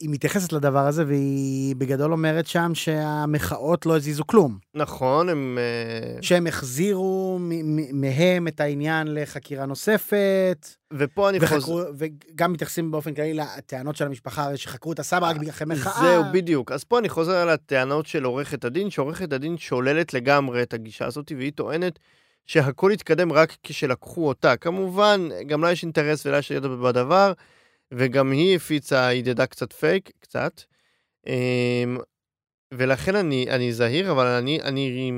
[0.00, 4.58] היא מתייחסת לדבר הזה, והיא בגדול אומרת שם שהמחאות לא הזיזו כלום.
[4.74, 5.58] נכון, הם...
[5.60, 7.38] אה, שהם החזירו
[7.92, 10.68] מהם את העניין לחקירה נוספת.
[10.92, 11.90] ופה אני חוזר...
[11.98, 16.02] וגם מתייחסים באופן כללי לטענות של המשפחה, הרי שחקרו את הסבא רק בגלל מחאה.
[16.02, 16.72] זהו, בדיוק.
[16.72, 21.06] אז פה אני חוזר על הטענות של עורכת הדין, שעורכת הדין שוללת לגמרי את הגישה
[21.06, 21.98] הזאת, והיא טוענת
[22.46, 24.56] שהכל התקדם רק כשלקחו אותה.
[24.56, 27.32] כמובן, גם לה יש אינטרס ולה יש ידע בדבר.
[27.96, 30.62] וגם היא הפיצה, היא ידדה קצת פייק, קצת.
[31.26, 31.98] אמ,
[32.74, 35.12] ולכן אני, אני זהיר, אבל אני, אני,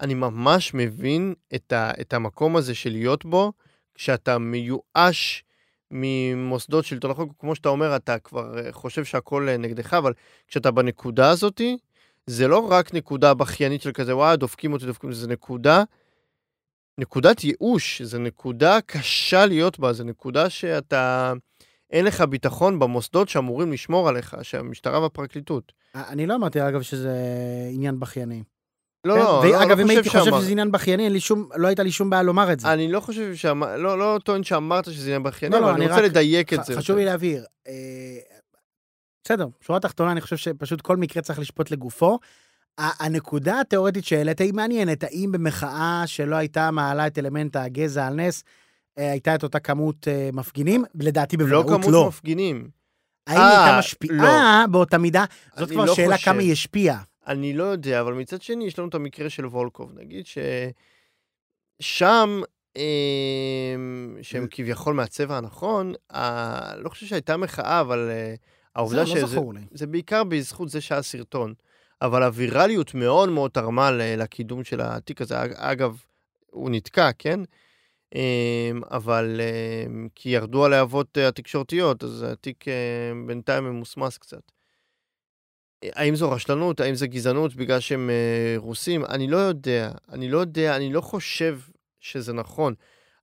[0.00, 3.52] אני ממש מבין את, ה, את המקום הזה של להיות בו,
[3.94, 5.44] כשאתה מיואש
[5.90, 10.12] ממוסדות שלטון החוק, כמו שאתה אומר, אתה כבר אה, חושב שהכל אה, נגדך, אבל
[10.48, 11.76] כשאתה בנקודה הזאתי,
[12.26, 15.82] זה לא רק נקודה בכיינית של כזה, וואי, דופקים אותי, דופקים אותי, זה נקודה,
[16.98, 21.32] נקודת ייאוש, זה נקודה קשה להיות בה, זה נקודה שאתה...
[21.90, 25.72] אין לך ביטחון במוסדות שאמורים לשמור עליך, שהמשטרה והפרקליטות.
[25.94, 27.14] אני לא אמרתי, אגב, שזה
[27.72, 28.42] עניין בכייני.
[29.04, 29.20] לא, כן?
[29.20, 32.10] לא, לא, אגב, לא אם הייתי חושב שזה עניין בכייני, שום, לא הייתה לי שום
[32.10, 32.72] בעיה לומר את זה.
[32.72, 35.84] אני לא חושב שאמר, לא, לא טוען שאמרת שזה עניין בכייני, לא, לא, אבל אני
[35.84, 36.76] רוצה רק, לדייק את זה.
[36.76, 37.44] חשוב לי להבהיר.
[37.68, 37.72] אה,
[39.24, 42.18] בסדר, שורה תחתונה, אני חושב שפשוט כל מקרה צריך לשפוט לגופו.
[42.78, 48.44] הנקודה התיאורטית שהעלית היא מעניינת, האם במחאה שלא הייתה מעלה את אלמנט הגזע על נס,
[48.96, 50.84] הייתה את אותה כמות אה, מפגינים?
[50.94, 51.72] לדעתי לא בוודאות לא.
[51.72, 52.68] לא כמות מפגינים.
[53.26, 54.72] האם הייתה אה, משפיעה לא.
[54.72, 55.24] באותה מידה?
[55.56, 56.30] זאת כבר לא שאלה חושב.
[56.30, 57.02] כמה היא השפיעה.
[57.26, 59.92] אני לא יודע, אבל מצד שני, יש לנו את המקרה של וולקוב.
[59.94, 60.26] נגיד
[61.80, 62.40] ששם,
[64.22, 65.92] שהם כביכול מהצבע הנכון,
[66.76, 68.10] לא חושב שהייתה מחאה, אבל
[68.76, 69.26] העובדה שזה...
[69.26, 71.54] זה, לא זה בעיקר בזכות זה שהיה סרטון.
[72.02, 75.34] אבל הווירליות מאוד מאוד תרמה לקידום של התיק הזה.
[75.54, 76.02] אגב,
[76.46, 77.40] הוא נתקע, כן?
[78.14, 84.42] אמ, אבל אמ, כי ירדו הלהבות אה, התקשורתיות, אז התיק אה, בינתיים ממוסמס קצת.
[85.84, 86.80] האם זו רשלנות?
[86.80, 89.04] האם זו גזענות בגלל שהם אה, רוסים?
[89.04, 89.92] אני לא יודע.
[90.08, 91.58] אני לא יודע, אני לא חושב
[92.00, 92.74] שזה נכון,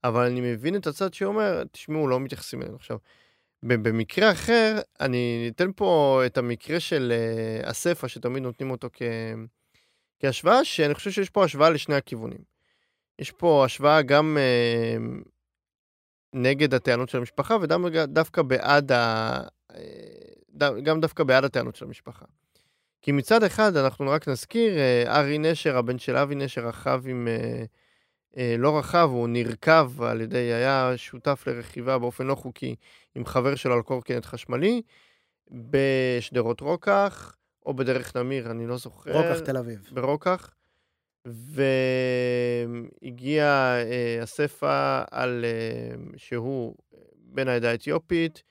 [0.04, 2.98] אבל אני מבין את הצד שאומר, תשמעו, לא מתייחסים אלינו עכשיו.
[3.64, 7.14] במקרה אחר, אני אתן פה את המקרה של
[7.64, 9.02] אספה, שתמיד נותנים אותו כ...
[10.20, 12.57] כהשוואה שאני חושב שיש פה השוואה לשני הכיוונים.
[13.20, 14.98] יש פה השוואה גם אה,
[16.34, 19.40] נגד הטענות של המשפחה ודווקא בעד ה...
[19.76, 22.26] אה, גם דווקא בעד הטענות של המשפחה.
[23.02, 27.28] כי מצד אחד, אנחנו רק נזכיר, אה, ארי נשר, הבן של אבי נשר, רכב עם...
[27.28, 27.64] אה,
[28.38, 32.76] אה, לא רכב, הוא נרכב על ידי, היה שותף לרכיבה באופן לא חוקי
[33.16, 34.82] עם חבר שלו על קורקינט חשמלי,
[35.52, 39.12] בשדרות רוקח, או בדרך נמיר, אני לא זוכר.
[39.12, 39.90] רוקח תל אביב.
[39.92, 40.54] ברוקח.
[43.06, 46.76] והגיע אה, אספה על אה, שהוא
[47.16, 48.44] בן העדה האתיופית,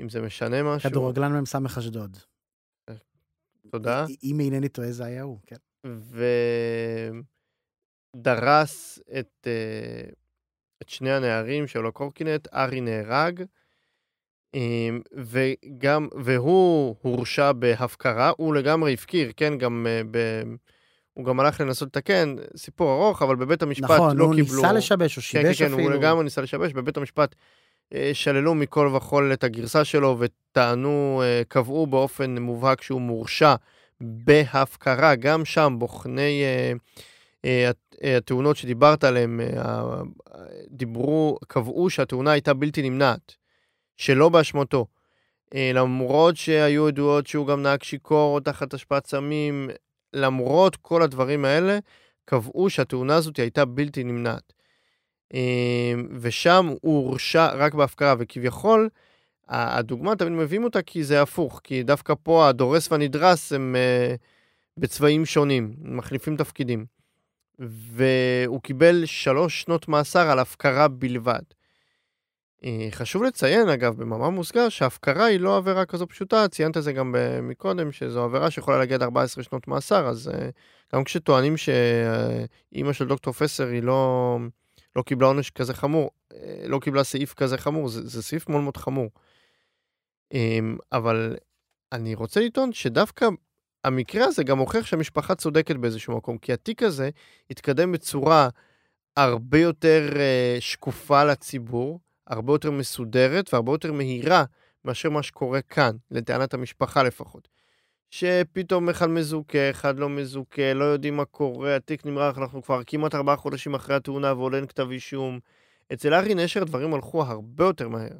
[0.00, 0.90] אם זה משנה משהו.
[0.90, 2.16] כדורגלן מ"ס אשדוד.
[3.70, 4.06] תודה.
[4.22, 5.56] אם אינני טועה זה היה הוא, כן.
[8.16, 10.10] ודרס את, אה,
[10.82, 13.42] את שני הנערים שלו קורקינט, ארי נהרג.
[14.54, 20.18] אמ, וגם, והוא הורשע בהפקרה, הוא לגמרי הפקיר, כן, גם אה, ב...
[21.16, 24.44] הוא גם הלך לנסות לתקן, סיפור ארוך, אבל בבית המשפט נכון, לא קיבלו...
[24.44, 25.78] נכון, הוא ניסה לשבש, או שיבש כן, אפילו.
[25.78, 27.34] כן, כן, הוא לגמרי ניסה לשבש, בבית המשפט
[27.94, 33.54] אה, שללו מכל וכול את הגרסה שלו וטענו, אה, קבעו באופן מובהק שהוא מורשע
[34.00, 36.42] בהפקרה, גם שם בוחני
[38.02, 39.40] התאונות שדיברת עליהן,
[40.70, 43.36] דיברו, קבעו שהתאונה הייתה בלתי נמנעת.
[43.96, 44.86] שלא באשמתו.
[45.54, 49.70] אה, למרות שהיו עדויות שהוא גם נהג שיכור או תחת השפעת סמים,
[50.12, 51.78] למרות כל הדברים האלה,
[52.24, 54.52] קבעו שהתאונה הזאת הייתה בלתי נמנעת.
[55.34, 58.88] אה, ושם הוא הורשע רק בהפקרה, וכביכול,
[59.48, 64.14] הדוגמה תמיד מביאים אותה כי זה הפוך, כי דווקא פה הדורס והנדרס הם אה,
[64.76, 66.86] בצבעים שונים, מחליפים תפקידים.
[67.58, 71.42] והוא קיבל שלוש שנות מאסר על הפקרה בלבד.
[72.64, 77.14] אה, חשוב לציין, אגב, במאמר מוסגר, שהפקרה היא לא עבירה כזו פשוטה, ציינת זה גם
[77.42, 80.48] מקודם, שזו עבירה שיכולה להגיע עד 14 שנות מאסר, אז אה,
[80.94, 84.38] גם כשטוענים שאימא של דוקטור פסר היא לא,
[84.96, 88.62] לא קיבלה עונש כזה חמור, אה, לא קיבלה סעיף כזה חמור, זה, זה סעיף מאוד
[88.62, 89.10] מאוד חמור.
[90.32, 91.36] אמ, אבל
[91.92, 93.28] אני רוצה לטעון שדווקא
[93.84, 97.10] המקרה הזה גם הוכיח שהמשפחה צודקת באיזשהו מקום, כי התיק הזה
[97.50, 98.48] התקדם בצורה
[99.16, 100.08] הרבה יותר
[100.60, 104.44] שקופה לציבור, הרבה יותר מסודרת והרבה יותר מהירה
[104.84, 107.48] מאשר מה שקורה כאן, לטענת המשפחה לפחות.
[108.10, 113.14] שפתאום אחד מזוכה, אחד לא מזוכה, לא יודעים מה קורה, התיק נמרח, אנחנו כבר כמעט
[113.14, 115.38] ארבעה חודשים אחרי התאונה ועוד אין כתב אישום.
[115.92, 118.16] אצל ארי נשר דברים הלכו הרבה יותר מהר.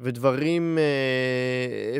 [0.00, 1.98] ודברים, אה,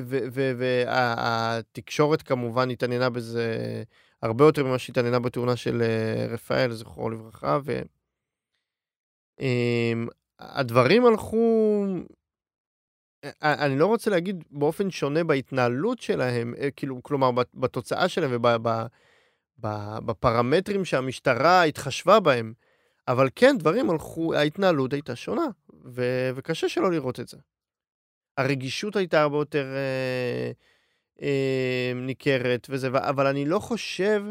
[0.56, 3.82] והתקשורת כמובן התעניינה בזה
[4.22, 7.82] הרבה יותר ממה שהתעניינה בתאונה של אה, רפאל, זכרו לברכה, ו...
[10.38, 11.84] הדברים הלכו...
[13.42, 18.42] אני לא רוצה להגיד באופן שונה בהתנהלות שלהם, אה, כאילו, כלומר, בתוצאה שלהם
[19.58, 22.52] ובפרמטרים שהמשטרה התחשבה בהם,
[23.08, 25.46] אבל כן, דברים הלכו, ההתנהלות הייתה שונה,
[25.84, 27.36] ו- וקשה שלא לראות את זה.
[28.36, 30.50] הרגישות הייתה הרבה יותר אה,
[31.22, 34.22] אה, ניכרת וזה, אבל אני לא חושב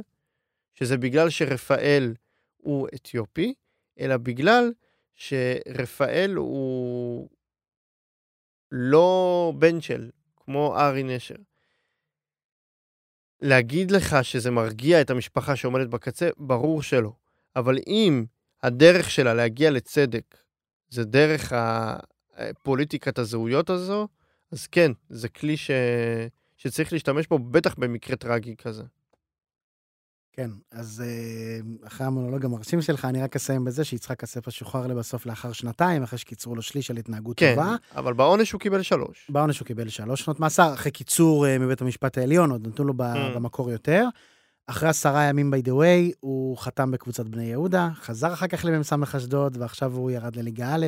[0.74, 2.14] שזה בגלל שרפאל
[2.58, 3.54] הוא אתיופי,
[4.00, 4.72] אלא בגלל
[5.16, 7.30] שרפאל הוא
[8.72, 11.36] לא בן של, כמו ארי נשר.
[13.42, 17.12] להגיד לך שזה מרגיע את המשפחה שעומדת בקצה, ברור שלא.
[17.56, 18.26] אבל אם
[18.64, 20.38] הדרך שלה להגיע לצדק
[20.90, 21.54] זה דרך
[22.34, 24.08] הפוליטיקת הזהויות הזו,
[24.52, 25.72] אז כן, זה כלי ש...
[26.58, 28.84] שצריך להשתמש בו, בטח במקרה טרגי כזה.
[30.38, 35.26] כן, אז אה, אחרי המונולוג המרשים שלך, אני רק אסיים בזה שיצחק אספה שוחרר לבסוף
[35.26, 37.76] לאחר שנתיים, אחרי שקיצרו לו שליש על התנהגות כן, טובה.
[37.92, 39.28] כן, אבל בעונש הוא קיבל שלוש.
[39.30, 42.94] בעונש הוא קיבל שלוש שנות מאסר, אחרי קיצור uh, מבית המשפט העליון, עוד נתנו לו
[42.94, 43.36] mm.
[43.36, 44.06] במקור יותר.
[44.68, 48.94] אחרי עשרה ימים by the way, הוא חתם בקבוצת בני יהודה, חזר אחר כך למ"ס
[49.16, 50.86] אשדוד, ועכשיו הוא ירד לליגה א'.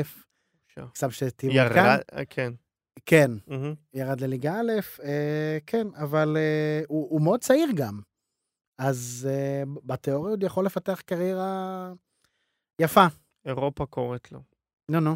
[0.93, 1.85] קצת שתראו כאן.
[1.85, 2.53] ירד, כן.
[3.05, 3.75] כן, mm-hmm.
[3.93, 7.99] ירד לליגה א', אה, כן, אבל אה, הוא, הוא מאוד צעיר גם.
[8.77, 11.91] אז uh, בתיאוריה עוד יכול לפתח קריירה
[12.81, 13.05] יפה.
[13.45, 14.39] אירופה קוראת לו.
[14.89, 15.15] נו, נו.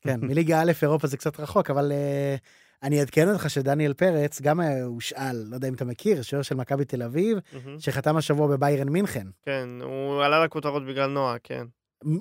[0.00, 2.40] כן, מליגה א', אירופה זה קצת רחוק, אבל uh,
[2.82, 6.84] אני אעדכן אותך שדניאל פרץ גם הושאל, לא יודע אם אתה מכיר, שוער של מכבי
[6.84, 7.38] תל אביב,
[7.78, 9.26] שחתם השבוע בביירן מינכן.
[9.42, 11.66] כן, הוא עלה לכותרות בגלל נועה, כן.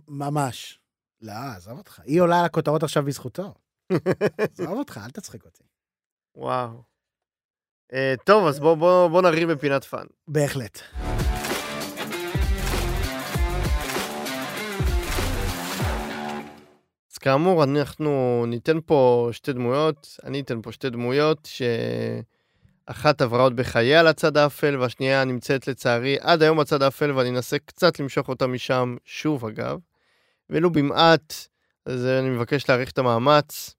[0.08, 0.80] ממש.
[1.22, 2.00] לא, עזוב אותך.
[2.00, 3.54] היא עולה לכותרות עכשיו בזכותו.
[4.54, 5.64] עזוב אותך, אל תצחיק אותי.
[6.36, 6.84] וואו.
[7.92, 10.06] אה, טוב, אז בוא, בוא, בוא נרים בפינת פאן.
[10.28, 10.80] בהחלט.
[17.12, 21.50] אז כאמור, אנחנו ניתן פה שתי דמויות, אני אתן פה שתי דמויות
[22.86, 27.60] אחת עברה עוד בחייה לצד האפל, והשנייה נמצאת לצערי עד היום בצד האפל, ואני אנסה
[27.60, 29.80] קצת למשוך אותה משם, שוב אגב.
[30.50, 31.34] ולו במעט,
[31.86, 33.76] אז אני מבקש להעריך את המאמץ.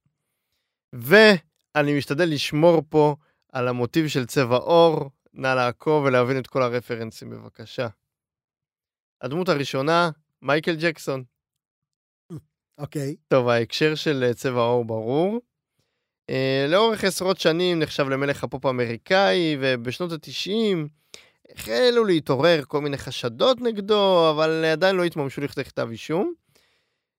[0.92, 3.16] ואני משתדל לשמור פה
[3.52, 7.88] על המוטיב של צבע עור, נא לעקוב ולהבין את כל הרפרנסים בבקשה.
[9.20, 10.10] הדמות הראשונה,
[10.42, 11.24] מייקל ג'קסון.
[12.78, 13.16] אוקיי.
[13.28, 15.40] טוב, ההקשר של אה, צבע עור ברור.
[16.30, 16.34] Uh,
[16.68, 20.88] לאורך עשרות שנים נחשב למלך הפופ האמריקאי, ובשנות ה-90
[21.54, 26.34] החלו להתעורר כל מיני חשדות נגדו, אבל עדיין לא התממשו לכדי כתב אישום.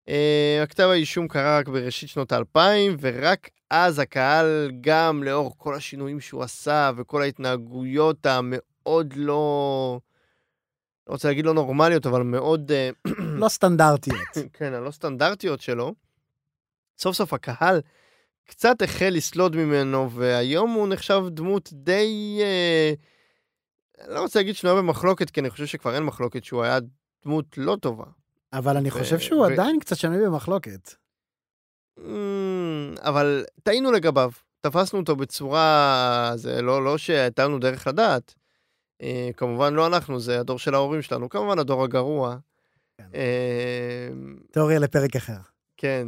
[0.07, 6.19] Uh, הכתב האישום קרה רק בראשית שנות האלפיים, ורק אז הקהל, גם לאור כל השינויים
[6.19, 9.99] שהוא עשה וכל ההתנהגויות המאוד לא...
[11.07, 12.71] לא רוצה להגיד לא נורמליות, אבל מאוד...
[13.07, 14.17] uh, לא סטנדרטיות.
[14.57, 15.93] כן, הלא סטנדרטיות שלו,
[16.97, 17.81] סוף סוף הקהל
[18.47, 22.39] קצת החל לסלוד ממנו, והיום הוא נחשב דמות די...
[22.41, 22.93] אה,
[24.05, 26.79] אני לא רוצה להגיד שנויה במחלוקת, כי אני חושב שכבר אין מחלוקת שהוא היה
[27.25, 28.05] דמות לא טובה.
[28.53, 30.93] אבל אני חושב שהוא ו- עדיין קצת שנוי במחלוקת.
[31.99, 32.01] Mm,
[33.01, 34.31] אבל טעינו לגביו,
[34.61, 36.31] תפסנו אותו בצורה...
[36.35, 38.35] זה לא, לא שהייתה לנו דרך לדעת.
[39.01, 42.37] אה, כמובן לא אנחנו, זה הדור של ההורים שלנו, כמובן הדור הגרוע.
[42.97, 43.07] כן.
[43.15, 44.09] אה,
[44.51, 45.37] תיאוריה לפרק אחר.
[45.77, 46.07] כן,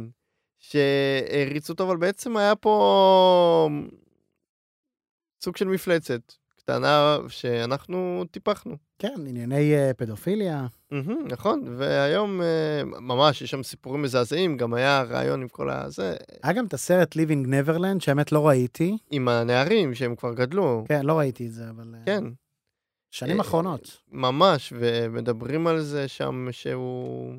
[0.58, 3.68] שהריצו אותו, אבל בעצם היה פה
[5.44, 6.32] סוג של מפלצת
[6.66, 8.76] קטנה שאנחנו טיפחנו.
[8.98, 10.66] כן, ענייני אה, פדופיליה.
[10.90, 16.16] מהמם, נכון, והיום אה, ממש יש שם סיפורים מזעזעים, גם היה רעיון עם כל הזה,
[16.42, 18.96] היה גם את הסרט Living Neverland, שהאמת לא ראיתי.
[19.10, 20.84] עם הנערים שהם כבר גדלו.
[20.88, 21.94] כן, לא ראיתי את זה, אבל...
[21.94, 22.24] אה, כן,
[23.10, 23.98] שנים אחרונות.
[24.08, 27.34] ממש, ומדברים על זה שם שהוא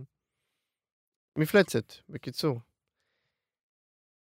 [1.37, 2.59] מפלצת, בקיצור.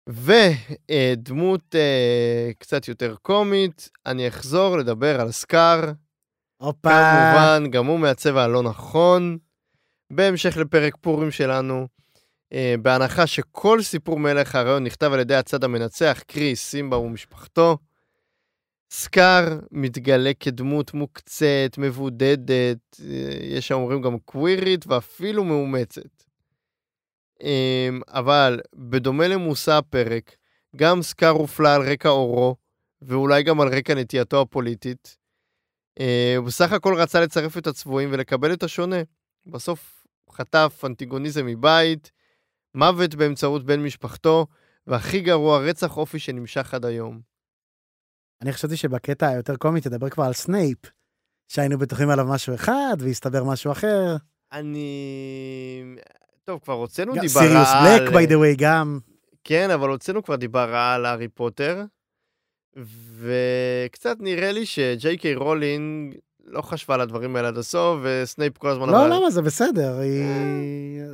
[0.08, 5.92] ודמות אה, קצת יותר קומית, אני אחזור לדבר על סקאר,
[6.56, 6.90] הופה.
[6.90, 9.38] כמובן, גם הוא מהצבע הלא נכון.
[10.10, 11.88] בהמשך לפרק פורים שלנו,
[12.52, 17.78] אה, בהנחה שכל סיפור מלך הרעיון נכתב על ידי הצד המנצח, קרי סימבה ומשפחתו,
[18.90, 26.23] סקאר מתגלה כדמות מוקצת, מבודדת, אה, יש האומרים גם קווירית ואפילו מאומצת.
[27.44, 30.36] אה, אבל בדומה למושא הפרק,
[30.76, 32.56] גם סקאר הופלה על רקע עורו,
[33.02, 35.16] ואולי גם על רקע נטייתו הפוליטית.
[36.00, 38.96] אה, הוא בסך הכל רצה לצרף את הצבועים ולקבל את השונה.
[39.46, 42.10] בסוף חטף אנטיגוניזם מבית,
[42.74, 44.46] מוות באמצעות בן משפחתו,
[44.86, 47.20] והכי גרוע, רצח אופי שנמשך עד היום.
[48.42, 50.78] אני חשבתי שבקטע היותר קומי תדבר כבר על סנייפ,
[51.48, 54.16] שהיינו בטוחים עליו משהו אחד, והסתבר משהו אחר.
[54.52, 55.96] אני...
[56.44, 57.48] טוב, כבר הוצאנו גם דיבה על...
[57.48, 58.98] סיריוס בלק, by the way, גם.
[59.44, 61.84] כן, אבל הוצאנו כבר דיבה על הארי פוטר,
[63.16, 66.14] וקצת נראה לי שג'יי קיי רולינג
[66.46, 69.30] לא חשבה על הדברים האלה עד הסוף, וסנייפ כל הזמן לא, אמר- למה?
[69.30, 70.22] זה בסדר, היא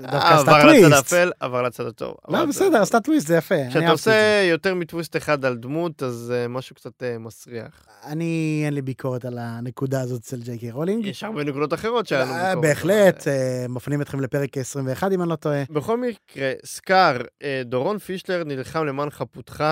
[0.03, 0.93] דווקא אה, עשתה עבר לצד טוויסט.
[1.13, 2.15] האפל, עבר לצד הטוב.
[2.29, 3.55] לא, אבל- בסדר, עשתה טוויסט, זה יפה.
[3.71, 3.91] כשאתה.
[3.91, 7.87] עושה יותר מטוויסט אחד על דמות, אז אה, משהו קצת אה, מסריח.
[8.05, 11.07] אני, אין לי ביקורת על הנקודה הזאת אצל ג'יי קיי רולינג.
[11.07, 12.59] יש הרבה נקודות אחרות שהיה לנו ביקורת.
[12.65, 15.63] בהחלט, אבל, אה, מפנים אתכם לפרק 21, אם אני לא טועה.
[15.71, 19.65] בכל מקרה, סקאר, אה, דורון פישלר נלחם למען חפותך.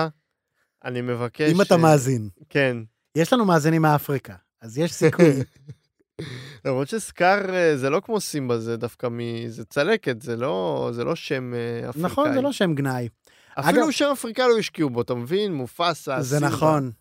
[0.85, 1.51] אני מבקש...
[1.51, 2.29] אם אתה מאזין.
[2.49, 2.77] כן.
[3.15, 5.25] יש לנו מאזינים מאפריקה, אז יש סיכוי.
[6.65, 9.19] למרות שסקאר אה, זה לא כמו סימבה, זה דווקא מ...
[9.47, 12.11] זה צלקת, זה לא, זה לא שם אה, אפריקאי.
[12.11, 13.09] נכון, זה לא שם גנאי.
[13.59, 15.53] אפילו אגב- שם אפריקאי לא השקיעו בו, אתה מבין?
[15.53, 16.53] מופסה, זה סימבה.
[16.55, 16.91] נכון.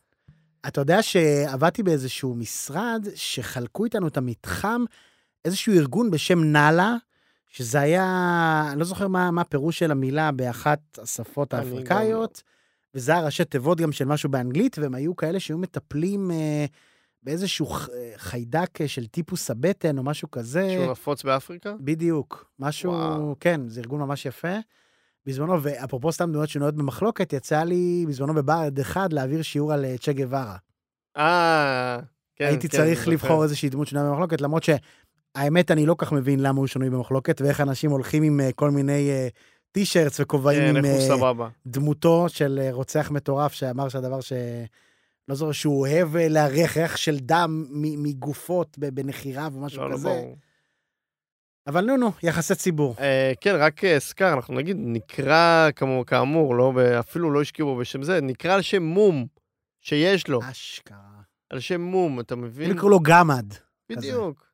[0.66, 4.84] אתה יודע שעבדתי באיזשהו משרד שחלקו איתנו את המתחם,
[5.44, 6.94] איזשהו ארגון בשם נאלה,
[7.48, 8.04] שזה היה,
[8.72, 12.42] אני לא זוכר מה, מה הפירוש של המילה באחת השפות גם האפריקאיות,
[12.94, 16.66] וזה היה ראשי תיבות גם של משהו באנגלית, והם היו כאלה שהיו מטפלים אה,
[17.28, 20.70] באיזשהו אה, חיידק אה, של טיפוס הבטן או משהו כזה.
[20.74, 21.74] שהוא נפוץ באפריקה?
[21.80, 23.36] בדיוק, משהו, וואו.
[23.40, 24.56] כן, זה ארגון ממש יפה.
[25.26, 29.94] בזמנו, ואפרופו סתם דמויות שנויות במחלוקת, יצא לי בזמנו בבה"ד 1 להעביר שיעור על אה,
[29.98, 30.56] צ'ה גווארה.
[31.16, 31.98] אה,
[32.36, 33.42] כן, הייתי כן, צריך אני לבחור זוכר.
[33.42, 37.60] איזושהי דמות שנויה במחלוקת, למרות שהאמת, אני לא כך מבין למה הוא שנוי במחלוקת, ואיך
[37.60, 39.28] אנשים הולכים עם כל מיני אה,
[39.72, 41.48] טישרטס וכובעים כן, עם סבבה.
[41.66, 44.32] דמותו של רוצח מטורף, שאמר שהדבר ש...
[45.28, 50.08] לא זוכר, שהוא אוהב אה, להריח ריח של דם מגופות בנחירה ומשהו לא, לא כזה.
[50.08, 50.36] ברור.
[51.66, 52.94] אבל נו, נו, יחסי ציבור.
[53.00, 57.80] אה, כן, רק אה, סקאר, אנחנו נגיד, נקרא כמו, כאמור, לא, אפילו לא השקיעו בו
[57.80, 59.26] בשם זה, נקרא על שם מום
[59.80, 61.20] שיש לו, אשכרה.
[61.50, 62.70] על שם מום, אתה מבין?
[62.70, 63.54] לקרוא לו גמד.
[63.88, 64.48] בדיוק.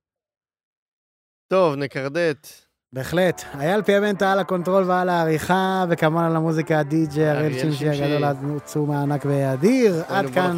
[1.48, 2.63] טוב, נקרדט.
[2.95, 3.42] בהחלט.
[3.61, 7.88] אייל פיאמנטה על הקונטרול ועל העריכה, וכמובן על המוזיקה הדי-ג'יי אריאל שמשי.
[7.88, 8.24] הגדול
[8.57, 10.03] עצום הענק ואדיר.
[10.09, 10.57] עד כאן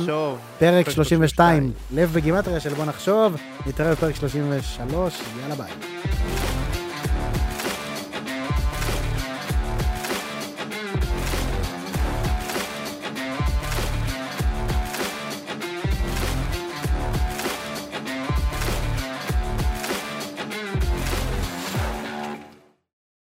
[0.59, 1.72] פרק 32.
[1.95, 3.37] לב בגימטריה של בוא נחשוב.
[3.66, 5.20] נתראה בפרק 33.
[5.43, 5.95] יאללה ביי.